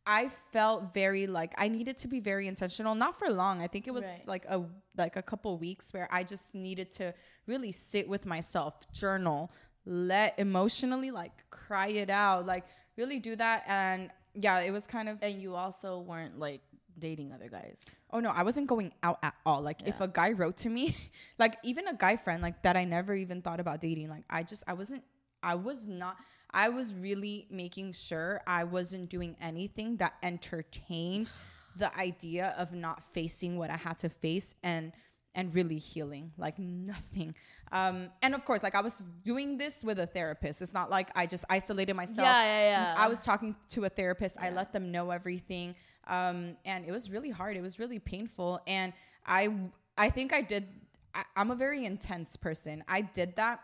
I 0.08 0.30
felt 0.52 0.94
very 0.94 1.26
like 1.26 1.54
I 1.58 1.68
needed 1.68 1.98
to 1.98 2.08
be 2.08 2.20
very 2.20 2.48
intentional, 2.48 2.94
not 2.94 3.18
for 3.18 3.30
long. 3.30 3.62
I 3.62 3.68
think 3.68 3.88
it 3.88 3.94
was 3.94 4.06
Right. 4.06 4.28
like 4.28 4.46
a 4.46 4.64
like 4.98 5.16
a 5.16 5.24
couple 5.24 5.58
weeks 5.58 5.92
where 5.94 6.08
I 6.12 6.24
just 6.24 6.54
needed 6.54 6.92
to 6.94 7.14
really 7.48 7.72
sit 7.72 8.08
with 8.08 8.26
myself, 8.26 8.92
journal, 8.94 9.52
let 9.86 10.38
emotionally 10.38 11.10
like 11.10 11.50
cry 11.50 11.88
it 11.88 12.10
out, 12.12 12.46
like 12.46 12.66
really 12.98 13.20
do 13.20 13.36
that 13.36 13.64
and 13.68 14.12
yeah, 14.38 14.60
it 14.60 14.72
was 14.72 14.86
kind 14.86 15.08
of 15.10 15.18
And 15.22 15.42
you 15.42 15.56
also 15.56 16.00
weren't 16.00 16.38
like 16.38 16.62
dating 17.00 17.32
other 17.32 17.50
guys. 17.50 17.84
Oh 18.12 18.20
no, 18.20 18.30
I 18.30 18.44
wasn't 18.44 18.68
going 18.68 18.94
out 19.04 19.20
at 19.24 19.36
all. 19.46 19.62
Like 19.62 19.88
if 19.88 20.02
a 20.02 20.08
guy 20.08 20.32
wrote 20.32 20.58
to 20.58 20.70
me, 20.70 20.96
like 21.40 21.58
even 21.64 21.88
a 21.88 21.94
guy 21.94 22.16
friend 22.16 22.42
like 22.42 22.62
that 22.64 22.76
I 22.78 22.86
never 22.86 23.14
even 23.14 23.42
thought 23.42 23.60
about 23.60 23.82
dating, 23.82 24.10
like 24.10 24.24
I 24.30 24.44
just 24.44 24.64
I 24.68 24.74
wasn't 24.74 25.04
I 25.44 25.56
was 25.56 25.88
not 25.88 26.18
I 26.52 26.70
was 26.70 26.94
really 26.96 27.48
making 27.50 27.94
sure 27.94 28.42
I 28.48 28.64
wasn't 28.64 29.10
doing 29.10 29.36
anything 29.42 29.98
that 29.98 30.14
entertained 30.24 31.30
the 31.78 31.96
idea 31.98 32.56
of 32.58 32.72
not 32.72 33.04
facing 33.14 33.58
what 33.58 33.70
I 33.70 33.78
had 33.78 33.98
to 34.00 34.10
face 34.10 34.56
and 34.64 34.94
and 35.36 35.54
really 35.54 35.78
healing, 35.78 36.32
like 36.38 36.58
nothing. 36.58 37.36
Um, 37.72 38.10
and 38.22 38.34
of 38.34 38.46
course, 38.46 38.64
like 38.64 38.74
I 38.74 38.82
was 38.82 39.06
doing 39.24 39.58
this 39.58 39.84
with 39.84 40.00
a 40.00 40.08
therapist. 40.08 40.62
It's 40.62 40.74
not 40.74 40.90
like 40.90 41.10
I 41.16 41.26
just 41.28 41.44
isolated 41.50 41.94
myself. 41.94 42.26
Yeah, 42.26 42.44
yeah, 42.44 42.70
yeah. 42.70 42.96
I 42.98 43.08
was 43.08 43.24
talking 43.24 43.56
to 43.70 43.84
a 43.84 43.90
therapist. 43.90 44.38
I 44.40 44.50
let 44.50 44.72
them 44.72 44.92
know 44.92 45.12
everything, 45.12 45.76
um, 46.08 46.58
and 46.66 46.86
it 46.86 46.92
was 46.92 47.10
really 47.10 47.30
hard. 47.30 47.58
It 47.58 47.62
was 47.62 47.80
really 47.80 48.00
painful, 48.00 48.60
and 48.68 48.94
I, 49.26 49.50
I 49.98 50.10
think 50.10 50.34
I 50.34 50.42
did. 50.42 50.68
I, 51.14 51.24
I'm 51.36 51.52
a 51.52 51.56
very 51.56 51.86
intense 51.86 52.36
person. 52.36 52.84
I 52.88 53.02
did 53.02 53.36
that 53.38 53.60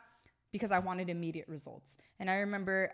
because 0.51 0.71
I 0.71 0.79
wanted 0.79 1.09
immediate 1.09 1.47
results, 1.47 1.97
and 2.19 2.29
I 2.29 2.35
remember 2.37 2.91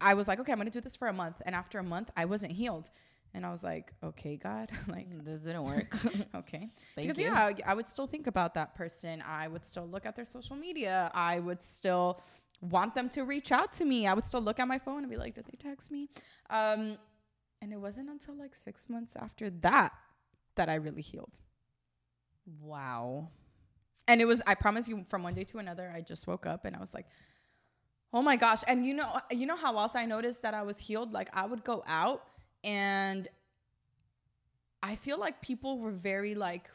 I 0.00 0.14
was 0.14 0.26
like, 0.28 0.40
okay, 0.40 0.52
I'm 0.52 0.58
gonna 0.58 0.70
do 0.70 0.80
this 0.80 0.96
for 0.96 1.08
a 1.08 1.12
month, 1.12 1.40
and 1.46 1.54
after 1.54 1.78
a 1.78 1.82
month, 1.84 2.10
I 2.16 2.24
wasn't 2.24 2.52
healed. 2.52 2.90
And 3.36 3.44
I 3.44 3.50
was 3.50 3.64
like, 3.64 3.92
okay, 4.02 4.36
God, 4.36 4.70
like 4.88 5.08
This 5.24 5.40
didn't 5.40 5.64
work. 5.64 5.92
okay 6.36 6.68
Thank 6.94 7.08
because 7.08 7.18
you. 7.18 7.24
yeah 7.26 7.46
I- 7.46 7.56
i 7.66 7.74
would 7.74 7.88
still 7.88 8.06
think 8.06 8.26
about 8.28 8.54
that 8.54 8.74
person 8.76 9.22
i 9.26 9.48
would 9.48 9.66
still 9.66 9.86
look 9.88 10.06
at 10.06 10.14
their 10.14 10.24
social 10.24 10.54
media 10.54 11.10
i 11.14 11.40
would 11.40 11.60
still 11.62 12.20
want 12.60 12.94
them 12.94 13.08
to 13.10 13.22
reach 13.24 13.50
out 13.50 13.72
to 13.72 13.84
me 13.84 14.06
i 14.06 14.14
would 14.14 14.26
still 14.26 14.40
look 14.40 14.60
at 14.60 14.68
my 14.68 14.78
phone 14.78 14.98
and 15.02 15.10
be 15.10 15.16
like 15.16 15.34
did 15.34 15.44
they 15.46 15.56
text 15.58 15.90
me 15.90 16.08
um 16.50 16.96
and 17.64 17.72
it 17.72 17.80
wasn't 17.80 18.10
until 18.10 18.36
like 18.36 18.54
six 18.54 18.88
months 18.90 19.16
after 19.16 19.48
that 19.50 19.92
that 20.54 20.68
i 20.68 20.74
really 20.74 21.02
healed. 21.02 21.40
Wow. 22.60 23.30
and 24.06 24.20
it 24.20 24.26
was 24.26 24.42
i 24.46 24.54
promise 24.54 24.88
you 24.88 25.04
from 25.08 25.22
one 25.22 25.32
day 25.34 25.44
to 25.44 25.58
another 25.58 25.90
i 25.96 26.02
just 26.02 26.26
woke 26.26 26.44
up 26.46 26.66
and 26.66 26.76
i 26.76 26.78
was 26.78 26.92
like 26.92 27.06
oh 28.14 28.22
my 28.22 28.36
gosh. 28.36 28.62
And 28.68 28.86
you 28.86 28.94
know 28.94 29.10
you 29.30 29.44
know 29.44 29.56
how 29.56 29.76
else 29.76 29.96
i 29.96 30.04
noticed 30.06 30.42
that 30.42 30.54
i 30.54 30.62
was 30.62 30.78
healed? 30.78 31.12
Like 31.12 31.28
i 31.32 31.44
would 31.44 31.64
go 31.64 31.82
out 31.86 32.22
and 32.62 33.26
i 34.82 34.94
feel 34.94 35.18
like 35.18 35.42
people 35.42 35.78
were 35.78 35.90
very 35.90 36.34
like 36.34 36.70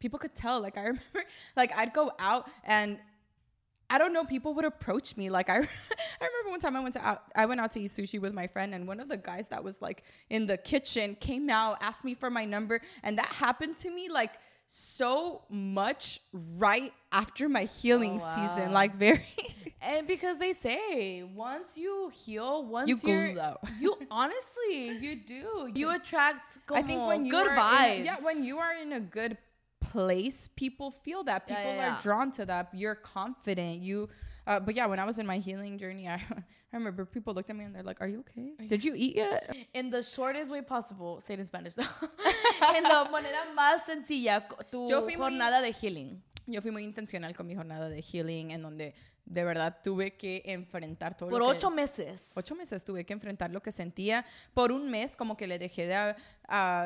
people 0.00 0.18
could 0.18 0.34
tell. 0.34 0.60
Like 0.60 0.76
i 0.76 0.82
remember 0.92 1.22
like 1.56 1.70
i'd 1.76 1.92
go 1.92 2.10
out 2.18 2.50
and 2.64 2.98
I 3.90 3.98
don't 3.98 4.12
know. 4.12 4.24
People 4.24 4.54
would 4.54 4.64
approach 4.64 5.16
me. 5.16 5.28
Like 5.30 5.50
I, 5.50 5.56
I 5.56 5.58
remember 5.58 6.50
one 6.50 6.60
time 6.60 6.76
I 6.76 6.80
went 6.80 6.94
to 6.94 7.06
out, 7.06 7.24
I 7.34 7.44
went 7.46 7.60
out 7.60 7.72
to 7.72 7.80
eat 7.80 7.90
sushi 7.90 8.20
with 8.20 8.32
my 8.32 8.46
friend, 8.46 8.72
and 8.74 8.86
one 8.86 9.00
of 9.00 9.08
the 9.08 9.16
guys 9.16 9.48
that 9.48 9.62
was 9.62 9.82
like 9.82 10.04
in 10.30 10.46
the 10.46 10.56
kitchen 10.56 11.16
came 11.20 11.50
out, 11.50 11.78
asked 11.82 12.04
me 12.04 12.14
for 12.14 12.30
my 12.30 12.44
number, 12.44 12.80
and 13.02 13.18
that 13.18 13.26
happened 13.26 13.76
to 13.78 13.90
me 13.90 14.08
like 14.08 14.34
so 14.72 15.42
much 15.50 16.20
right 16.32 16.92
after 17.10 17.48
my 17.48 17.64
healing 17.64 18.20
Oh, 18.22 18.36
season. 18.36 18.72
Like 18.72 18.94
very, 18.96 19.26
And 19.82 20.06
because 20.06 20.38
they 20.38 20.52
say 20.52 21.22
once 21.22 21.76
you 21.76 22.10
heal, 22.24 22.64
once 22.64 22.88
You 22.88 22.96
glow. 22.96 23.56
you 23.80 23.96
honestly 24.10 24.90
you 25.00 25.16
do. 25.16 25.70
You 25.74 25.90
attract 25.90 26.58
I 26.72 26.82
think 26.82 27.06
when 27.06 27.24
you 27.24 27.32
good 27.32 27.48
are 27.48 27.56
vibes. 27.56 27.98
in 27.98 28.04
yeah, 28.04 28.16
when 28.22 28.44
you 28.44 28.58
are 28.58 28.74
in 28.74 28.92
a 28.92 29.00
good 29.00 29.38
place, 29.80 30.48
people 30.48 30.90
feel 30.90 31.24
that. 31.24 31.46
People 31.46 31.62
yeah, 31.64 31.74
yeah. 31.74 31.96
are 31.96 32.00
drawn 32.00 32.30
to 32.32 32.46
that. 32.46 32.68
You're 32.72 32.94
confident. 32.94 33.80
You, 33.80 34.08
uh, 34.46 34.60
but 34.60 34.74
yeah, 34.74 34.86
when 34.86 34.98
I 34.98 35.04
was 35.04 35.18
in 35.18 35.26
my 35.26 35.38
healing 35.38 35.78
journey, 35.78 36.08
I, 36.08 36.14
I 36.14 36.76
remember 36.76 37.04
people 37.04 37.34
looked 37.34 37.50
at 37.50 37.56
me 37.56 37.64
and 37.64 37.74
they're 37.74 37.82
like, 37.82 38.00
"Are 38.00 38.08
you 38.08 38.20
okay? 38.20 38.52
Did 38.68 38.84
you 38.84 38.94
eat 38.96 39.16
yet?" 39.16 39.54
in 39.74 39.90
the 39.90 40.02
shortest 40.02 40.50
way 40.50 40.62
possible, 40.62 41.20
say 41.24 41.34
it 41.34 41.40
in 41.40 41.46
Spanish. 41.46 41.74
though. 41.74 41.82
en 42.76 42.84
la 42.84 43.08
manera 43.10 43.44
más 43.56 43.84
sencilla, 43.86 44.46
tu 44.70 44.88
fui 44.88 45.16
muy- 45.16 45.16
jornada 45.16 45.60
de 45.60 45.72
healing. 45.72 46.22
Yo 46.46 46.60
fui 46.60 46.70
muy 46.70 46.84
intencional 46.84 47.34
con 47.34 47.46
mi 47.46 47.54
jornada 47.54 47.88
de 47.88 48.00
healing, 48.00 48.50
en 48.50 48.62
donde 48.62 48.94
de 49.30 49.44
verdad 49.44 49.78
tuve 49.82 50.16
que 50.16 50.42
enfrentar 50.44 51.16
todo 51.16 51.30
Por 51.30 51.38
lo 51.38 51.46
que- 51.50 51.56
ocho 51.56 51.70
meses. 51.70 52.32
Ocho 52.34 52.54
meses 52.56 52.84
tuve 52.84 53.04
que 53.06 53.12
enfrentar 53.12 53.50
lo 53.50 53.62
que 53.62 53.70
sentía. 53.70 54.24
Por 54.52 54.72
un 54.72 54.90
mes 54.90 55.16
como 55.16 55.36
que 55.36 55.46
le 55.46 55.58
dejé 55.58 55.86
de, 55.86 56.14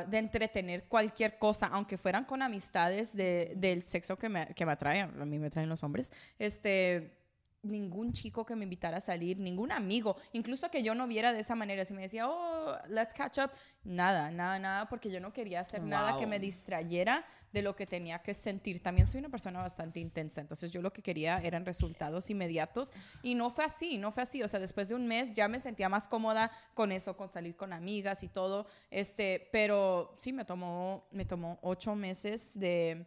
de 0.08 0.18
entretener 0.18 0.84
cualquier 0.84 1.38
cosa, 1.38 1.66
aunque 1.68 1.96
fueran 1.96 2.24
con 2.24 2.42
amistades 2.42 3.16
de, 3.16 3.54
del 3.56 3.80
sexo 3.80 4.18
que 4.18 4.28
me, 4.28 4.46
que 4.54 4.66
me 4.66 4.72
atrae. 4.72 5.00
A 5.00 5.06
mí 5.08 5.38
me 5.38 5.46
atraen 5.46 5.68
los 5.70 5.82
hombres. 5.82 6.12
Este, 6.38 7.16
ningún 7.64 8.12
chico 8.12 8.44
que 8.44 8.56
me 8.56 8.64
invitara 8.64 8.98
a 8.98 9.00
salir, 9.00 9.38
ningún 9.38 9.72
amigo, 9.72 10.16
incluso 10.32 10.70
que 10.70 10.82
yo 10.82 10.94
no 10.94 11.06
viera 11.06 11.32
de 11.32 11.40
esa 11.40 11.54
manera. 11.54 11.84
Si 11.84 11.94
me 11.94 12.02
decía, 12.02 12.28
oh, 12.28 12.76
let's 12.88 13.14
catch 13.14 13.38
up. 13.38 13.50
Nada, 13.82 14.30
nada, 14.30 14.58
nada, 14.58 14.88
porque 14.88 15.10
yo 15.10 15.20
no 15.20 15.32
quería 15.32 15.60
hacer 15.60 15.82
nada 15.82 16.16
que 16.16 16.26
me 16.26 16.38
distrayera 16.38 17.24
de 17.52 17.62
lo 17.62 17.76
que 17.76 17.86
tenía 17.86 18.20
que 18.20 18.34
sentir. 18.34 18.82
También 18.82 19.06
soy 19.06 19.20
una 19.20 19.28
persona 19.28 19.60
bastante 19.60 20.00
intensa, 20.00 20.40
entonces 20.40 20.70
yo 20.70 20.80
lo 20.80 20.92
que 20.92 21.02
quería 21.02 21.38
eran 21.38 21.64
resultados 21.66 22.30
inmediatos 22.30 22.92
y 23.22 23.34
no 23.34 23.50
fue 23.50 23.64
así, 23.64 23.98
no 23.98 24.10
fue 24.10 24.22
así. 24.22 24.42
O 24.42 24.48
sea, 24.48 24.60
después 24.60 24.88
de 24.88 24.94
un 24.94 25.06
mes 25.06 25.32
ya 25.34 25.48
me 25.48 25.60
sentía 25.60 25.88
más 25.88 26.08
cómoda 26.08 26.50
con 26.74 26.92
eso, 26.92 27.16
con 27.16 27.30
salir 27.30 27.56
con 27.56 27.72
amigas 27.72 28.22
y 28.22 28.28
todo. 28.28 28.66
Este, 28.90 29.48
pero 29.52 30.16
sí 30.18 30.32
me 30.32 30.44
tomó, 30.44 31.06
me 31.10 31.24
tomó 31.24 31.58
ocho 31.62 31.94
meses 31.94 32.58
de 32.58 33.06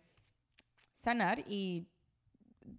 sanar 0.93 1.43
y 1.47 1.87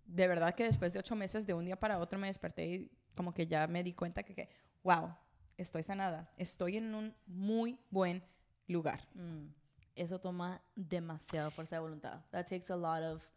de 0.07 0.29
verdad 0.29 0.55
que 0.55 0.65
después 0.65 0.93
de 0.93 0.99
ocho 0.99 1.17
meses 1.17 1.47
de 1.47 1.55
un 1.55 1.65
día 1.65 1.79
para 1.79 1.99
otro 1.99 2.19
me 2.19 2.27
desperté 2.27 2.67
y 2.67 2.91
como 3.15 3.33
que 3.33 3.47
ya 3.47 3.67
me 3.67 3.83
di 3.83 3.95
cuenta 3.95 4.23
que, 4.23 4.35
que 4.35 4.49
wow, 4.83 5.15
estoy 5.57 5.83
sanada, 5.83 6.33
estoy 6.37 6.77
en 6.77 6.95
un 6.95 7.15
muy 7.27 7.79
buen 7.91 8.23
lugar. 8.67 9.01
Mm. 9.15 9.49
Eso 9.97 10.21
toma 10.21 10.63
demasiada 10.77 11.51
fuerza 11.51 11.77
de 11.77 11.81
voluntad. 11.81 12.21
That 12.31 12.47
takes 12.47 12.71
a 12.71 12.77
lot 12.77 13.03
of 13.03 13.29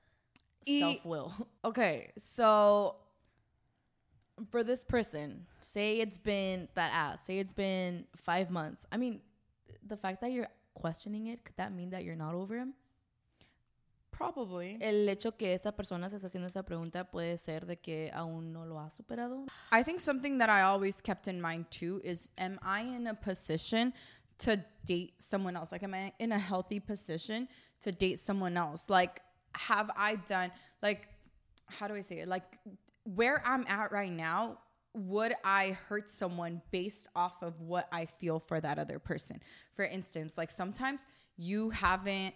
self-will. 0.66 1.32
Okay, 1.64 2.12
so 2.18 2.96
for 4.50 4.64
this 4.64 4.84
person, 4.84 5.46
say 5.60 6.00
it's 6.00 6.18
been 6.18 6.68
that 6.76 6.92
ass, 6.94 7.26
say 7.26 7.40
it's 7.40 7.54
been 7.54 8.06
five 8.16 8.50
months. 8.50 8.86
I 8.92 8.98
mean, 8.98 9.22
the 9.86 9.98
fact 9.98 10.22
that 10.22 10.32
you're 10.32 10.50
questioning 10.74 11.28
it, 11.28 11.44
could 11.44 11.56
that 11.58 11.74
mean 11.74 11.90
that 11.92 12.04
you're 12.04 12.16
not 12.16 12.36
over 12.36 12.56
him? 12.56 12.74
Probably. 14.12 14.78
El 14.82 15.08
hecho 15.10 15.32
que 15.38 15.54
esta 15.54 15.72
persona 15.72 16.10
se 16.10 16.18
está 16.18 16.28
haciendo 16.28 16.48
esa 16.48 16.64
pregunta 16.64 17.10
puede 17.10 17.38
ser 17.38 17.66
de 17.66 17.78
que 17.78 18.12
aún 18.14 18.52
no 18.52 18.66
lo 18.66 18.78
ha 18.80 18.90
superado. 18.90 19.48
I 19.72 19.84
think 19.84 20.00
something 20.00 20.38
that 20.38 20.50
I 20.50 20.62
always 20.62 21.02
kept 21.02 21.28
in 21.28 21.42
mind 21.42 21.66
too 21.72 22.02
is 22.04 22.30
am 22.38 22.60
I 22.62 22.82
in 22.82 23.08
a 23.08 23.14
position 23.14 23.94
to 24.40 24.58
date 24.86 25.14
someone 25.18 25.56
else? 25.56 25.72
Like, 25.72 25.84
am 25.84 25.94
I 25.94 26.14
in 26.20 26.32
a 26.32 26.40
healthy 26.40 26.80
position 26.80 27.48
to 27.82 27.92
date 27.92 28.20
someone 28.20 28.58
else? 28.58 28.90
Like, 28.90 29.22
have 29.54 29.92
I 29.96 30.16
done, 30.16 30.52
like, 30.82 31.08
how 31.68 31.88
do 31.88 31.96
I 31.96 32.02
say 32.02 32.20
it? 32.20 32.28
Like, 32.28 32.44
where 33.04 33.42
I'm 33.46 33.66
at 33.68 33.92
right 33.92 34.12
now, 34.12 34.58
would 34.94 35.34
I 35.44 35.78
hurt 35.88 36.10
someone 36.10 36.62
based 36.72 37.08
off 37.16 37.42
of 37.42 37.60
what 37.62 37.88
I 37.92 38.06
feel 38.06 38.40
for 38.40 38.60
that 38.60 38.78
other 38.78 39.00
person? 39.00 39.42
For 39.74 39.86
instance, 39.86 40.38
like 40.38 40.52
sometimes 40.52 41.06
you 41.38 41.70
haven't 41.70 42.36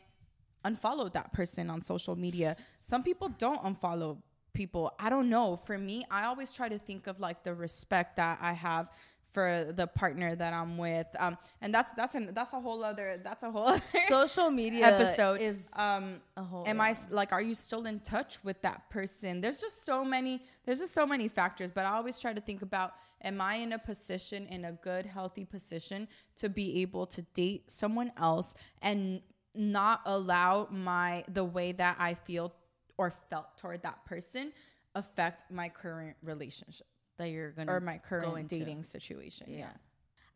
unfollowed 0.66 1.14
that 1.14 1.32
person 1.32 1.70
on 1.70 1.82
social 1.82 2.16
media. 2.16 2.58
Some 2.82 3.04
people 3.04 3.30
don't 3.30 3.62
unfollow 3.64 4.18
people. 4.54 4.92
I 5.00 5.10
don't 5.10 5.30
know. 5.30 5.56
For 5.56 5.78
me, 5.78 6.04
I 6.12 6.26
always 6.26 6.52
try 6.52 6.68
to 6.68 6.80
think 6.80 7.08
of 7.08 7.20
like 7.20 7.44
the 7.44 7.54
respect 7.54 8.18
that 8.18 8.40
I 8.42 8.54
have 8.54 8.90
for 9.36 9.66
the 9.76 9.86
partner 9.86 10.34
that 10.34 10.54
I'm 10.54 10.78
with. 10.78 11.08
Um, 11.20 11.38
and 11.62 11.74
that's 11.76 11.92
that's 11.92 12.16
an, 12.16 12.30
that's 12.34 12.54
a 12.54 12.60
whole 12.60 12.84
other 12.84 13.20
that's 13.22 13.44
a 13.44 13.52
whole 13.52 13.68
other 13.68 13.82
Social 14.08 14.50
media 14.50 14.88
episode. 14.88 15.42
is 15.42 15.70
um, 15.74 16.22
a 16.38 16.44
whole. 16.44 16.64
am 16.66 16.80
I 16.80 16.96
like 17.10 17.34
are 17.34 17.42
you 17.42 17.54
still 17.54 17.86
in 17.86 18.00
touch 18.00 18.40
with 18.44 18.60
that 18.62 18.90
person? 18.90 19.42
There's 19.42 19.60
just 19.60 19.86
so 19.86 20.06
many 20.06 20.42
there's 20.64 20.80
just 20.80 20.94
so 20.94 21.06
many 21.06 21.28
factors, 21.28 21.70
but 21.70 21.86
I 21.86 21.92
always 21.98 22.18
try 22.20 22.32
to 22.32 22.42
think 22.42 22.62
about 22.62 22.94
am 23.22 23.42
I 23.42 23.56
in 23.56 23.74
a 23.74 23.80
position 23.80 24.48
in 24.48 24.66
a 24.66 24.72
good 24.72 25.06
healthy 25.06 25.44
position 25.44 26.08
to 26.38 26.48
be 26.48 26.82
able 26.82 27.06
to 27.08 27.22
date 27.34 27.70
someone 27.70 28.14
else 28.18 28.56
and 28.82 29.22
not 29.58 30.02
allow 30.06 30.68
my 30.72 31.24
the 31.34 31.44
way 31.44 31.72
that 31.74 31.96
I 32.00 32.14
feel 32.14 32.54
or 32.98 33.14
felt 33.30 33.58
toward 33.58 33.84
that 33.84 34.06
person 34.06 34.52
affect 34.96 35.44
my 35.52 35.70
current 35.70 36.16
relationship 36.24 36.88
that 37.18 37.30
you're 37.30 37.52
gonna 37.52 37.72
or 37.72 37.80
my 37.80 37.98
current 37.98 38.48
dating 38.48 38.84
situation. 38.84 39.48
Yeah. 39.50 39.70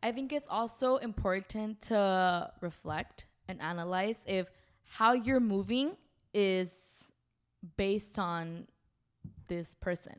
I 0.02 0.12
think 0.12 0.32
it's 0.32 0.48
also 0.48 0.96
important 0.96 1.80
to 1.82 2.50
reflect 2.60 3.26
and 3.48 3.60
analyze 3.60 4.22
if 4.26 4.50
how 4.84 5.12
you're 5.12 5.40
moving 5.40 5.96
is 6.32 7.12
based 7.76 8.18
on 8.18 8.66
this 9.48 9.74
person. 9.74 10.18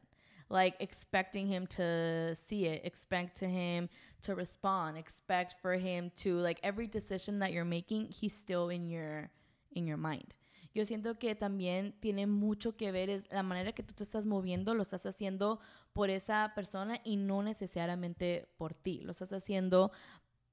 Like 0.51 0.75
expecting 0.81 1.47
him 1.47 1.65
to 1.67 2.35
see 2.35 2.65
it, 2.65 2.85
expect 2.85 3.39
to 3.39 3.45
him 3.45 3.89
to 4.23 4.35
respond, 4.35 4.97
expect 4.97 5.55
for 5.61 5.73
him 5.77 6.11
to 6.17 6.35
like 6.35 6.59
every 6.61 6.87
decision 6.87 7.39
that 7.39 7.53
you're 7.53 7.63
making, 7.63 8.07
he's 8.09 8.33
still 8.33 8.69
in 8.69 8.89
your 8.89 9.29
in 9.71 9.87
your 9.87 9.97
mind. 9.97 10.33
Yo 10.73 10.85
siento 10.85 11.17
que 11.19 11.35
también 11.35 11.93
tiene 12.01 12.27
mucho 12.27 12.75
que 12.75 12.91
ver 12.91 13.09
es 13.09 13.25
la 13.31 13.43
manera 13.43 13.71
que 13.71 13.83
tú 13.83 13.93
te 13.93 14.03
estás 14.03 14.25
moviendo, 14.25 14.73
lo 14.73 14.83
estás 14.83 15.05
haciendo 15.05 15.59
por 15.93 16.09
esa 16.09 16.51
persona 16.53 16.99
y 17.03 17.15
no 17.15 17.43
necesariamente 17.43 18.53
por 18.57 18.73
ti. 18.73 18.99
Lo 19.03 19.11
estás 19.11 19.31
haciendo 19.31 19.91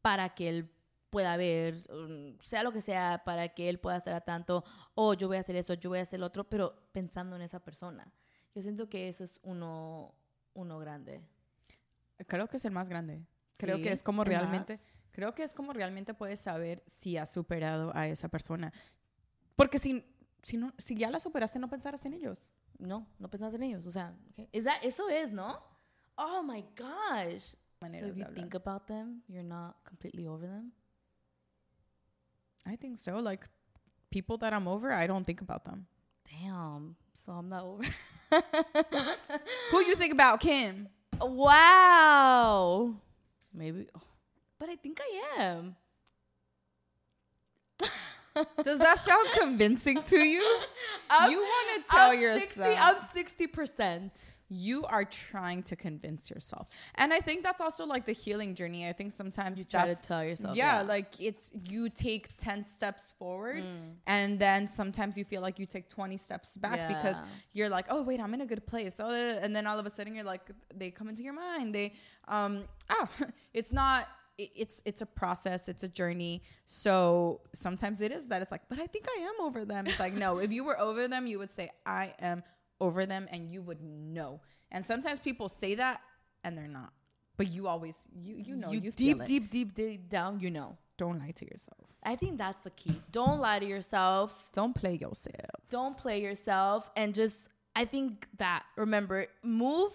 para 0.01 0.35
que 0.35 0.49
él 0.49 0.71
pueda 1.11 1.37
ver, 1.37 1.87
um, 1.91 2.39
sea 2.41 2.63
lo 2.63 2.73
que 2.73 2.81
sea, 2.81 3.23
para 3.25 3.49
que 3.49 3.69
él 3.69 3.79
pueda 3.79 3.97
estar 3.97 4.15
a 4.15 4.21
tanto, 4.21 4.65
o 4.95 5.15
yo 5.15 5.29
voy 5.29 5.39
a 5.39 5.41
hacer 5.41 5.57
eso, 5.57 5.75
yo 5.75 5.91
voy 5.91 6.01
a 6.01 6.03
hacer 6.03 6.21
lo 6.21 6.27
otro, 6.27 6.49
pero 6.49 6.89
pensando 6.93 7.37
en 7.37 7.43
esa 7.43 7.61
persona. 7.61 8.13
Yo 8.59 8.63
siento 8.63 8.89
que 8.89 9.09
eso 9.09 9.23
es 9.23 9.39
uno, 9.45 10.13
uno 10.53 10.81
grande. 10.81 11.23
Creo 12.27 12.49
que 12.49 12.57
es 12.57 12.65
el 12.65 12.73
más 12.73 12.89
grande. 12.89 13.25
Creo 13.57 13.77
Sí, 13.77 13.85
que 13.85 13.93
es 13.93 14.03
como 14.03 14.23
¿el 14.23 14.29
realmente, 14.31 14.79
más? 14.79 14.83
creo 15.13 15.33
que 15.33 15.45
es 15.45 15.55
como 15.55 15.73
realmente 15.73 16.13
puedes 16.13 16.41
saber 16.41 16.83
si 16.89 17.17
has 17.17 17.31
superado 17.31 17.93
a 17.95 18.09
esa 18.09 18.29
persona. 18.29 18.73
Porque 19.55 19.79
si, 19.79 20.05
si, 20.43 20.57
no, 20.57 20.75
si 20.77 20.97
ya 20.97 21.09
la 21.09 21.21
superaste, 21.21 21.61
no 21.61 21.69
pensarás 21.69 22.05
en 22.05 22.15
ellos. 22.15 22.51
No, 22.81 23.07
no 23.21 23.31
pensás 23.31 23.55
en 23.55 23.63
ellos. 23.63 23.87
O 23.87 23.93
sea, 23.93 24.13
okay. 24.33 24.49
is 24.51 24.65
that, 24.65 24.83
eso 24.83 25.09
es, 25.09 25.31
¿no? 25.31 25.63
Oh 26.17 26.43
my 26.43 26.63
gosh. 26.77 27.55
Maneras 27.81 28.11
so 28.11 28.13
if 28.13 28.17
you 28.17 28.35
think 28.35 28.57
about 28.57 28.89
them, 28.89 29.23
you're 29.29 29.47
not 29.47 29.77
completely 29.85 30.27
over 30.27 30.49
them. 30.49 30.73
I 32.67 32.77
think 32.77 32.99
so. 32.99 33.21
Like 33.21 33.47
people 34.11 34.37
that 34.39 34.53
I'm 34.53 34.67
over, 34.67 34.93
I 34.93 35.07
don't 35.07 35.25
think 35.25 35.43
about 35.43 35.65
them. 35.65 35.87
Damn. 36.25 36.97
So 37.15 37.35
I'm 37.35 37.49
not 37.49 37.63
over. 37.63 37.85
Who 39.71 39.81
you 39.81 39.97
think 39.97 40.13
about, 40.13 40.41
Kim? 40.41 40.89
wow. 41.21 42.95
Maybe. 43.53 43.87
Oh. 43.95 44.01
But 44.59 44.69
I 44.69 44.77
think 44.77 45.01
I 45.01 45.43
am. 45.43 45.77
Does 48.63 48.79
that 48.79 48.99
sound 48.99 49.29
convincing 49.39 50.03
to 50.03 50.19
you? 50.19 50.61
I'm- 51.11 51.31
you 51.31 51.39
want 51.39 51.85
to 51.87 51.91
tell 51.91 52.11
I'm 52.11 52.21
yourself 52.21 53.05
60, 53.07 53.47
I'm 53.47 53.49
60%. 53.57 54.31
You 54.49 54.85
are 54.87 55.05
trying 55.05 55.63
to 55.65 55.77
convince 55.77 56.31
yourself, 56.31 56.69
and 56.95 57.13
I 57.13 57.21
think 57.21 57.43
that's 57.43 57.61
also 57.61 57.85
like 57.87 58.05
the 58.05 58.13
healing 58.13 58.55
journey. 58.55 58.89
I 58.89 58.93
think 58.93 59.13
sometimes 59.13 59.59
You 59.59 59.65
try 59.67 59.87
to 59.93 60.03
tell 60.03 60.25
yourself. 60.25 60.57
yeah, 60.57 60.83
like 60.83 61.21
it's 61.21 61.53
you 61.69 61.89
take 61.91 62.37
10 62.39 62.65
steps 62.65 63.13
forward 63.19 63.63
Mm. 63.63 63.95
and 64.07 64.39
then 64.39 64.67
sometimes 64.69 65.17
you 65.19 65.25
feel 65.25 65.43
like 65.43 65.59
you 65.59 65.67
take 65.67 65.89
20 65.89 66.17
steps 66.17 66.57
back 66.57 66.89
because 66.89 67.17
you're 67.53 67.69
like 67.69 67.87
oh 67.91 68.03
wait 68.03 68.21
i'm 68.21 68.33
in 68.35 68.41
a 68.41 68.47
good 68.47 68.67
place. 68.67 68.97
Oh, 69.01 69.11
and 69.11 69.55
then 69.55 69.67
all 69.67 69.79
of 69.79 69.87
a 69.87 69.91
sudden 69.91 70.15
you're 70.15 70.25
like 70.25 70.43
they 70.75 70.91
come 70.91 71.09
into 71.09 71.23
your 71.23 71.35
mind. 71.35 71.75
They 71.75 71.93
um 72.29 72.65
oh 72.91 73.09
it's 73.53 73.73
not 73.73 74.07
it's 74.39 74.81
it's 74.87 75.03
a 75.03 75.07
process. 75.07 75.69
It's 75.69 75.83
a 75.83 75.89
journey. 75.89 76.43
So 76.65 77.41
sometimes 77.55 78.01
it 78.01 78.13
is 78.13 78.27
that 78.29 78.41
it's 78.43 78.51
like 78.53 78.63
but 78.69 78.79
i 78.79 78.87
think 78.87 79.07
i 79.17 79.21
am 79.23 79.35
over 79.47 79.65
them. 79.65 79.87
It's 79.87 79.99
like 79.99 80.15
no 80.15 80.39
if 80.39 80.53
you 80.53 80.63
were 80.65 80.79
over 80.79 81.09
them 81.09 81.27
you 81.27 81.39
would 81.39 81.51
say 81.51 81.71
i 81.85 82.15
am 82.21 82.43
over 82.81 83.07
them 83.07 83.29
and 83.31 83.51
you 83.51 83.63
would 83.63 83.83
know 83.83 84.41
and 84.71 84.85
sometimes 84.85 85.21
people 85.21 85.49
say 85.49 85.75
that 85.75 86.01
and 86.45 86.57
they're 86.57 86.69
not 86.69 86.93
but 87.37 87.51
you 87.51 87.67
always 87.67 88.07
you 88.15 88.37
you 88.37 88.57
know 88.57 88.71
you, 88.71 88.81
you 88.81 88.93
feel 88.93 89.19
deep, 89.19 89.27
deep, 89.27 89.51
deep, 89.51 89.75
deep 89.75 90.09
down, 90.09 90.41
you 90.41 90.51
know. 90.51 90.77
don't 90.97 91.19
lie 91.19 91.31
to 91.31 91.45
yourself 91.45 91.89
I 92.03 92.17
think 92.17 92.39
that's 92.39 92.63
the 92.63 92.71
key. 92.71 93.01
Don't 93.13 93.41
lie 93.41 93.59
to 93.59 93.67
yourself. 93.67 94.49
don't 94.53 94.75
play 94.75 94.95
yourself 94.95 95.35
Don't 95.71 95.97
play 95.97 96.23
yourself. 96.23 96.91
And 96.97 97.15
just, 97.15 97.49
I 97.75 97.85
think 97.85 98.27
that, 98.39 98.65
remember, 98.77 99.27
move 99.43 99.93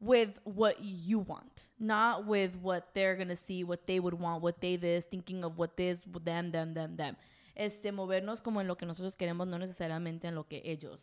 with 0.00 0.38
what 0.44 0.76
you 0.80 1.20
want, 1.20 1.66
not 1.78 2.26
with 2.26 2.56
what 2.56 2.88
they're 2.94 3.16
going 3.16 3.28
to 3.28 3.36
see, 3.36 3.64
what 3.64 3.86
they 3.86 4.00
would 4.00 4.14
want, 4.14 4.42
what 4.42 4.60
they 4.60 4.76
this, 4.76 5.06
thinking 5.06 5.44
of 5.44 5.56
what 5.56 5.76
this, 5.76 6.00
them, 6.24 6.50
them, 6.50 6.74
them, 6.74 6.96
them. 6.96 7.16
Este, 7.56 7.90
movernos 7.90 8.42
como 8.42 8.60
en 8.60 8.68
lo 8.68 8.74
que 8.74 8.86
nosotros 8.86 9.16
queremos, 9.16 9.48
no 9.48 9.56
necesariamente 9.56 10.26
en 10.26 10.34
lo 10.34 10.44
que 10.44 10.60
ellos 10.62 11.00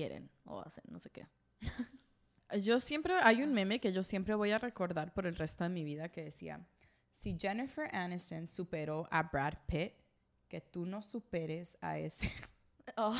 quieren 0.00 0.30
o 0.44 0.62
hacen, 0.62 0.84
no 0.88 0.98
sé 0.98 1.10
qué. 1.10 1.26
Yo 2.62 2.80
siempre, 2.80 3.14
hay 3.22 3.42
un 3.42 3.52
meme 3.52 3.80
que 3.80 3.92
yo 3.92 4.02
siempre 4.02 4.34
voy 4.34 4.50
a 4.50 4.58
recordar 4.58 5.12
por 5.12 5.26
el 5.26 5.36
resto 5.36 5.64
de 5.64 5.70
mi 5.70 5.84
vida 5.84 6.08
que 6.08 6.24
decía, 6.24 6.66
si 7.12 7.36
Jennifer 7.38 7.86
Aniston 7.92 8.46
superó 8.46 9.06
a 9.10 9.22
Brad 9.24 9.58
Pitt, 9.66 9.92
que 10.48 10.62
tú 10.62 10.86
no 10.86 11.02
superes 11.02 11.76
a 11.80 11.98
ese. 11.98 12.30
Oh, 12.96 13.16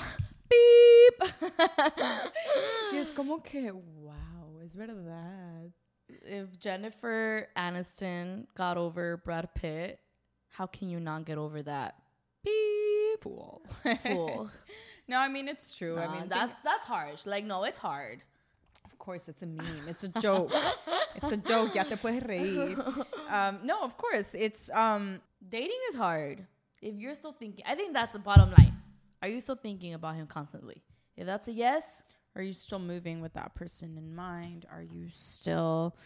beep. 0.48 1.32
y 2.92 2.96
es 2.96 3.12
como 3.12 3.40
que, 3.40 3.70
wow, 3.70 4.60
es 4.64 4.74
verdad. 4.74 5.70
if 6.08 6.58
Jennifer 6.58 7.46
Aniston 7.56 8.48
got 8.56 8.76
over 8.76 9.18
Brad 9.18 9.54
Pitt, 9.54 10.00
how 10.48 10.66
can 10.66 10.88
you 10.90 10.98
not 10.98 11.24
get 11.24 11.38
over 11.38 11.62
that? 11.62 11.94
Beep. 12.42 12.90
Fool. 13.20 13.62
Fool. 14.02 14.50
No, 15.10 15.18
I 15.18 15.28
mean, 15.28 15.48
it's 15.48 15.74
true. 15.74 15.98
I 15.98 16.06
mean, 16.14 16.28
that's 16.28 16.54
that's 16.62 16.84
harsh. 16.86 17.26
Like, 17.26 17.44
no, 17.44 17.64
it's 17.64 17.78
hard. 17.78 18.22
of 18.84 18.96
course, 18.98 19.28
it's 19.28 19.42
a 19.42 19.46
meme. 19.46 19.84
It's 19.88 20.04
a 20.04 20.08
joke. 20.20 20.52
it's 21.16 21.32
a 21.32 21.36
joke. 21.36 21.74
Ya 21.74 21.82
te 21.82 21.96
puedes 21.96 22.22
reír. 22.22 22.78
Um, 23.28 23.58
no, 23.64 23.82
of 23.82 23.96
course. 23.96 24.34
It's, 24.34 24.70
um, 24.70 25.20
Dating 25.56 25.82
is 25.90 25.96
hard. 25.96 26.46
If 26.80 26.94
you're 26.94 27.14
still 27.14 27.32
thinking, 27.32 27.64
I 27.66 27.74
think 27.74 27.92
that's 27.92 28.12
the 28.12 28.18
bottom 28.18 28.50
line. 28.58 28.74
Are 29.22 29.28
you 29.28 29.40
still 29.40 29.56
thinking 29.56 29.94
about 29.94 30.14
him 30.14 30.26
constantly? 30.26 30.82
If 31.16 31.26
that's 31.26 31.48
a 31.48 31.52
yes, 31.52 32.02
Are 32.36 32.42
you 32.42 32.52
still 32.52 32.78
moving 32.78 33.20
with 33.20 33.34
that 33.34 33.54
person 33.54 33.98
in 33.98 34.14
mind? 34.14 34.66
Are 34.70 34.82
you 34.82 35.08
still 35.10 35.96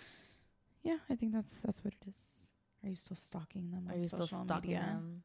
Yeah, 0.82 0.98
I 1.10 1.14
think 1.16 1.32
that's 1.32 1.60
that's 1.60 1.84
what 1.84 1.94
it 1.94 2.08
is. 2.08 2.48
Are 2.82 2.88
you 2.88 2.96
still 2.96 3.16
stalking 3.16 3.70
them 3.70 3.84
are 3.90 3.96
you 3.96 4.08
still 4.08 4.26
stalking 4.26 4.70
media? 4.70 4.86
them? 4.86 5.22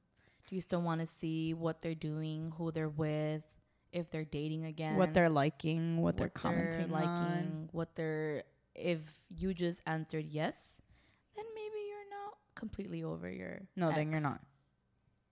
Do 0.47 0.55
you 0.55 0.61
still 0.61 0.81
want 0.81 1.01
to 1.01 1.07
see 1.07 1.53
what 1.53 1.81
they're 1.81 1.95
doing, 2.11 2.51
who 2.57 2.71
they're 2.71 2.89
with, 2.89 3.43
if 3.91 4.09
they're 4.11 4.25
dating 4.25 4.65
again, 4.65 4.95
What 4.95 5.13
they're 5.13 5.29
liking, 5.29 5.97
what, 6.01 6.17
they're 6.17 6.29
commenting 6.29 6.89
liking, 6.91 7.09
on. 7.09 7.69
what 7.71 7.95
they're. 7.95 8.43
If 8.75 8.99
you 9.29 9.53
just 9.53 9.81
answered 9.87 10.25
yes, 10.29 10.81
then 11.35 11.45
maybe 11.55 11.75
you're 11.87 12.09
not 12.09 12.35
completely 12.55 13.03
over 13.03 13.29
your. 13.29 13.61
No, 13.75 13.91
then 13.91 14.11
you're 14.11 14.21
not. 14.21 14.41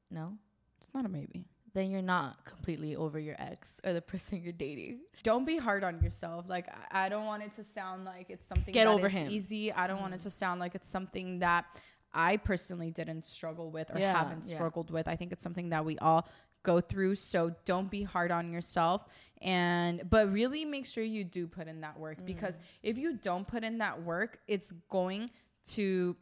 No, 0.09 0.33
It's 0.79 0.89
not 0.93 1.05
a 1.05 1.09
maybe. 1.09 1.45
then 1.73 1.91
you're 1.91 2.01
not 2.01 2.43
completely 2.45 2.95
over 2.95 3.19
your 3.19 3.35
ex 3.39 3.73
or 3.83 3.93
the 3.93 4.01
person 4.13 4.41
you're 4.43 4.53
dating. 4.53 4.99
Don't 5.23 5.45
be 5.45 5.57
hard 5.57 5.83
on 5.83 6.01
yourself. 6.01 6.45
Like 6.49 6.67
I- 6.91 7.09
don't 7.09 7.25
want 7.25 7.43
it 7.43 7.51
to 7.53 7.63
sound 7.63 8.05
like 8.05 8.29
it's 8.29 8.45
something 8.47 8.73
Get 8.73 8.85
that 8.85 8.91
over 8.91 9.07
is 9.07 9.13
him. 9.13 9.29
easy. 9.29 9.71
I 9.71 9.85
don't 9.87 10.01
want 10.01 10.13
it 10.13 10.19
mm. 10.19 10.23
to 10.23 10.31
sound 10.31 10.59
like 10.59 10.75
it's 10.75 10.89
something 10.89 11.39
that 11.39 11.65
I 12.13 12.37
personally 12.37 12.89
didn't 12.89 13.23
struggle 13.25 13.69
with 13.69 13.93
or 13.93 13.99
Yeah, 13.99 14.17
haven't 14.17 14.45
yeah. 14.47 14.55
struggled 14.55 14.89
with. 14.91 15.07
I 15.07 15.15
think 15.15 15.31
it's 15.33 15.43
something 15.43 15.69
that 15.69 15.83
we 15.85 15.97
all 15.99 16.27
go 16.63 16.81
through. 16.81 17.15
So 17.15 17.53
don't 17.65 17.89
be 17.89 18.03
hard 18.03 18.31
on 18.31 18.51
yourself 18.51 19.05
and 19.41 20.01
but 20.09 20.31
really 20.33 20.65
make 20.65 20.85
sure 20.85 21.03
you 21.03 21.23
do 21.23 21.47
put 21.47 21.67
in 21.67 21.81
that 21.81 21.97
work 21.99 22.19
Mm. 22.21 22.25
because 22.25 22.59
if 22.83 22.97
you 22.97 23.17
don't 23.17 23.47
put 23.47 23.63
in 23.63 23.77
that 23.79 24.01
work, 24.03 24.39
it's 24.47 24.71
going 24.89 25.29
to 25.75 26.15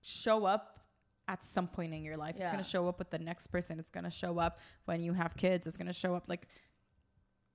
show 0.00 0.44
up 0.44 0.80
at 1.28 1.42
some 1.42 1.66
point 1.66 1.92
in 1.92 2.04
your 2.04 2.16
life. 2.16 2.36
It's 2.38 2.48
going 2.48 2.62
to 2.62 2.68
show 2.68 2.86
up 2.88 2.98
with 2.98 3.10
the 3.10 3.18
next 3.18 3.48
person. 3.48 3.78
It's 3.80 3.90
going 3.90 4.04
to 4.04 4.10
show 4.10 4.38
up 4.38 4.60
when 4.84 5.02
you 5.02 5.12
have 5.12 5.36
kids. 5.36 5.66
It's 5.66 5.76
going 5.76 5.88
to 5.88 5.92
show 5.92 6.14
up 6.14 6.24
like 6.28 6.46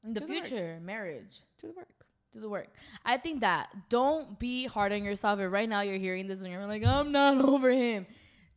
In 0.04 0.14
the 0.14 0.20
Do 0.20 0.28
the 0.28 0.34
work. 0.34 0.46
future, 0.48 0.80
marriage. 0.82 1.40
do 1.62 1.68
the 1.68 1.74
work. 1.74 1.88
do 2.34 2.40
the 2.42 2.50
work. 2.50 2.68
I 3.06 3.18
think 3.18 3.42
that 3.42 3.70
don't 3.90 4.38
be 4.40 4.66
hard 4.66 4.92
on 4.92 5.04
yourself. 5.06 5.40
If 5.40 5.52
right 5.52 5.70
now 5.70 5.82
you're 5.82 5.98
hearing 5.98 6.28
this 6.28 6.42
and 6.42 6.52
you're 6.52 6.66
like, 6.66 6.86
I'm 6.86 7.12
not 7.14 7.38
over 7.46 7.70
him. 7.72 8.06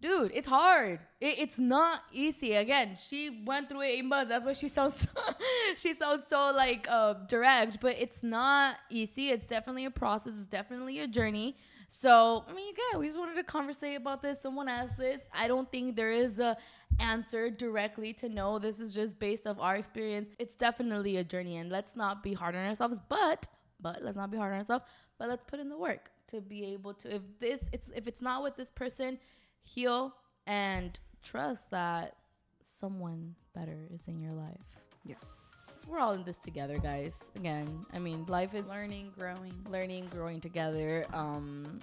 Dude, 0.04 0.32
it's 0.34 0.46
hard. 0.46 1.00
It, 1.18 1.38
it's 1.38 1.58
not 1.58 2.02
easy. 2.12 2.52
Again, 2.52 2.94
she 2.94 3.42
went 3.46 3.70
through 3.70 3.84
it 3.84 3.98
in 4.00 4.06
months. 4.06 4.28
That's 4.28 4.44
why 4.44 4.52
she 4.52 4.68
sounds 4.68 5.08
she 5.78 5.94
sounds 5.94 6.24
so 6.28 6.52
like 6.54 6.86
uh, 6.90 7.14
direct, 7.26 7.80
but 7.80 7.96
it's 7.98 8.22
not 8.22 8.76
easy. 8.90 9.30
It's 9.30 9.46
definitely 9.46 9.86
a 9.86 9.90
process. 9.90 10.34
It's 10.36 10.44
definitely 10.44 11.00
a 11.00 11.08
journey. 11.08 11.56
So 11.88 12.44
I 12.46 12.52
mean, 12.52 12.70
again, 12.74 13.00
we 13.00 13.06
just 13.06 13.18
wanted 13.18 13.36
to 13.36 13.44
conversate 13.44 13.96
about 13.96 14.20
this. 14.20 14.42
Someone 14.42 14.68
asked 14.68 14.98
this. 14.98 15.22
I 15.32 15.48
don't 15.48 15.72
think 15.72 15.96
there 15.96 16.12
is 16.12 16.38
a 16.38 16.54
answer 17.00 17.48
directly 17.48 18.12
to 18.12 18.28
know. 18.28 18.58
This 18.58 18.80
is 18.80 18.92
just 18.92 19.18
based 19.18 19.46
off 19.46 19.56
our 19.58 19.76
experience. 19.76 20.28
It's 20.38 20.54
definitely 20.54 21.16
a 21.16 21.24
journey, 21.24 21.56
and 21.56 21.70
let's 21.70 21.96
not 21.96 22.22
be 22.22 22.34
hard 22.34 22.54
on 22.54 22.66
ourselves. 22.66 23.00
But 23.08 23.48
but 23.80 24.02
let's 24.02 24.18
not 24.18 24.30
be 24.30 24.36
hard 24.36 24.52
on 24.52 24.58
ourselves. 24.58 24.84
But 25.18 25.30
let's 25.30 25.44
put 25.46 25.60
in 25.60 25.70
the 25.70 25.78
work 25.78 26.10
to 26.26 26.42
be 26.42 26.74
able 26.74 26.92
to. 26.92 27.14
If 27.14 27.22
this 27.40 27.70
it's 27.72 27.88
if 27.96 28.06
it's 28.06 28.20
not 28.20 28.42
with 28.42 28.54
this 28.54 28.70
person, 28.70 29.18
heal 29.64 30.14
and 30.46 30.98
trust 31.22 31.70
that 31.70 32.14
someone 32.62 33.35
better 33.55 33.88
is 33.92 34.07
in 34.09 34.20
your 34.20 34.33
life. 34.33 34.61
Yes. 35.05 35.85
We're 35.88 35.98
all 35.98 36.12
in 36.12 36.24
this 36.24 36.38
together, 36.38 36.79
guys. 36.79 37.22
Again, 37.37 37.85
I 37.92 37.98
mean, 37.98 38.24
life 38.27 38.55
is 38.55 38.66
Learning, 38.68 39.12
growing. 39.18 39.53
learning, 39.68 40.09
growing 40.11 40.40
together. 40.40 41.05
Um, 41.12 41.81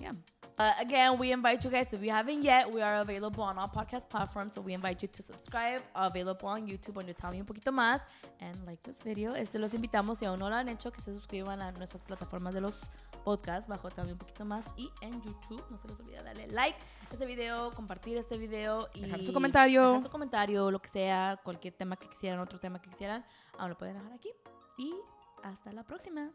yeah. 0.00 0.12
Uh, 0.56 0.72
again, 0.80 1.18
we 1.18 1.32
invite 1.32 1.64
you 1.64 1.70
guys, 1.70 1.92
if 1.92 2.00
you 2.00 2.12
haven't 2.12 2.42
yet, 2.42 2.72
we 2.72 2.80
are 2.80 2.96
available 3.00 3.42
on 3.42 3.58
all 3.58 3.68
podcast 3.68 4.08
platforms. 4.08 4.54
So 4.54 4.60
we 4.60 4.72
invite 4.72 5.02
you 5.02 5.08
to 5.08 5.22
subscribe, 5.22 5.82
available 5.96 6.48
on 6.48 6.68
YouTube 6.68 6.94
Tell 7.16 7.32
Me 7.32 7.40
Un 7.40 7.46
Poquito 7.46 7.72
Más, 7.72 8.00
and 8.40 8.56
like 8.64 8.80
this 8.84 9.02
video. 9.02 9.34
Este 9.34 9.58
los 9.58 9.74
invitamos, 9.74 10.18
si 10.18 10.26
aún 10.26 10.38
no 10.38 10.48
lo 10.48 10.54
han 10.54 10.68
hecho, 10.68 10.92
que 10.92 11.00
se 11.00 11.12
suscriban 11.12 11.60
a 11.60 11.72
nuestras 11.72 12.02
plataformas 12.02 12.54
de 12.54 12.60
los 12.60 12.82
podcasts 13.24 13.68
bajo 13.68 13.88
Me 14.04 14.12
Un 14.12 14.18
Poquito 14.18 14.44
Más 14.44 14.64
y 14.76 14.90
en 15.00 15.20
YouTube. 15.22 15.64
No 15.70 15.76
se 15.76 15.88
les 15.88 15.98
olvide 15.98 16.22
darle 16.22 16.46
like 16.46 16.78
a 17.10 17.14
este 17.14 17.26
video, 17.26 17.72
compartir 17.72 18.16
este 18.16 18.38
video 18.38 18.88
y 18.94 19.00
Dejar 19.00 19.24
su 19.24 19.32
comentario. 19.32 19.82
dejar 19.88 20.02
su 20.02 20.10
comentario, 20.10 20.70
lo 20.70 20.80
que 20.80 20.88
sea, 20.88 21.40
cualquier 21.42 21.74
tema 21.74 21.96
que 21.96 22.08
quisieran, 22.08 22.38
otro 22.38 22.60
tema 22.60 22.80
que 22.80 22.90
quisieran, 22.90 23.24
aún 23.58 23.70
lo 23.70 23.76
pueden 23.76 23.94
dejar 23.98 24.12
aquí. 24.12 24.30
Y 24.78 24.94
hasta 25.42 25.72
la 25.72 25.82
próxima. 25.82 26.30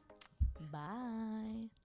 Bye. 0.59 1.79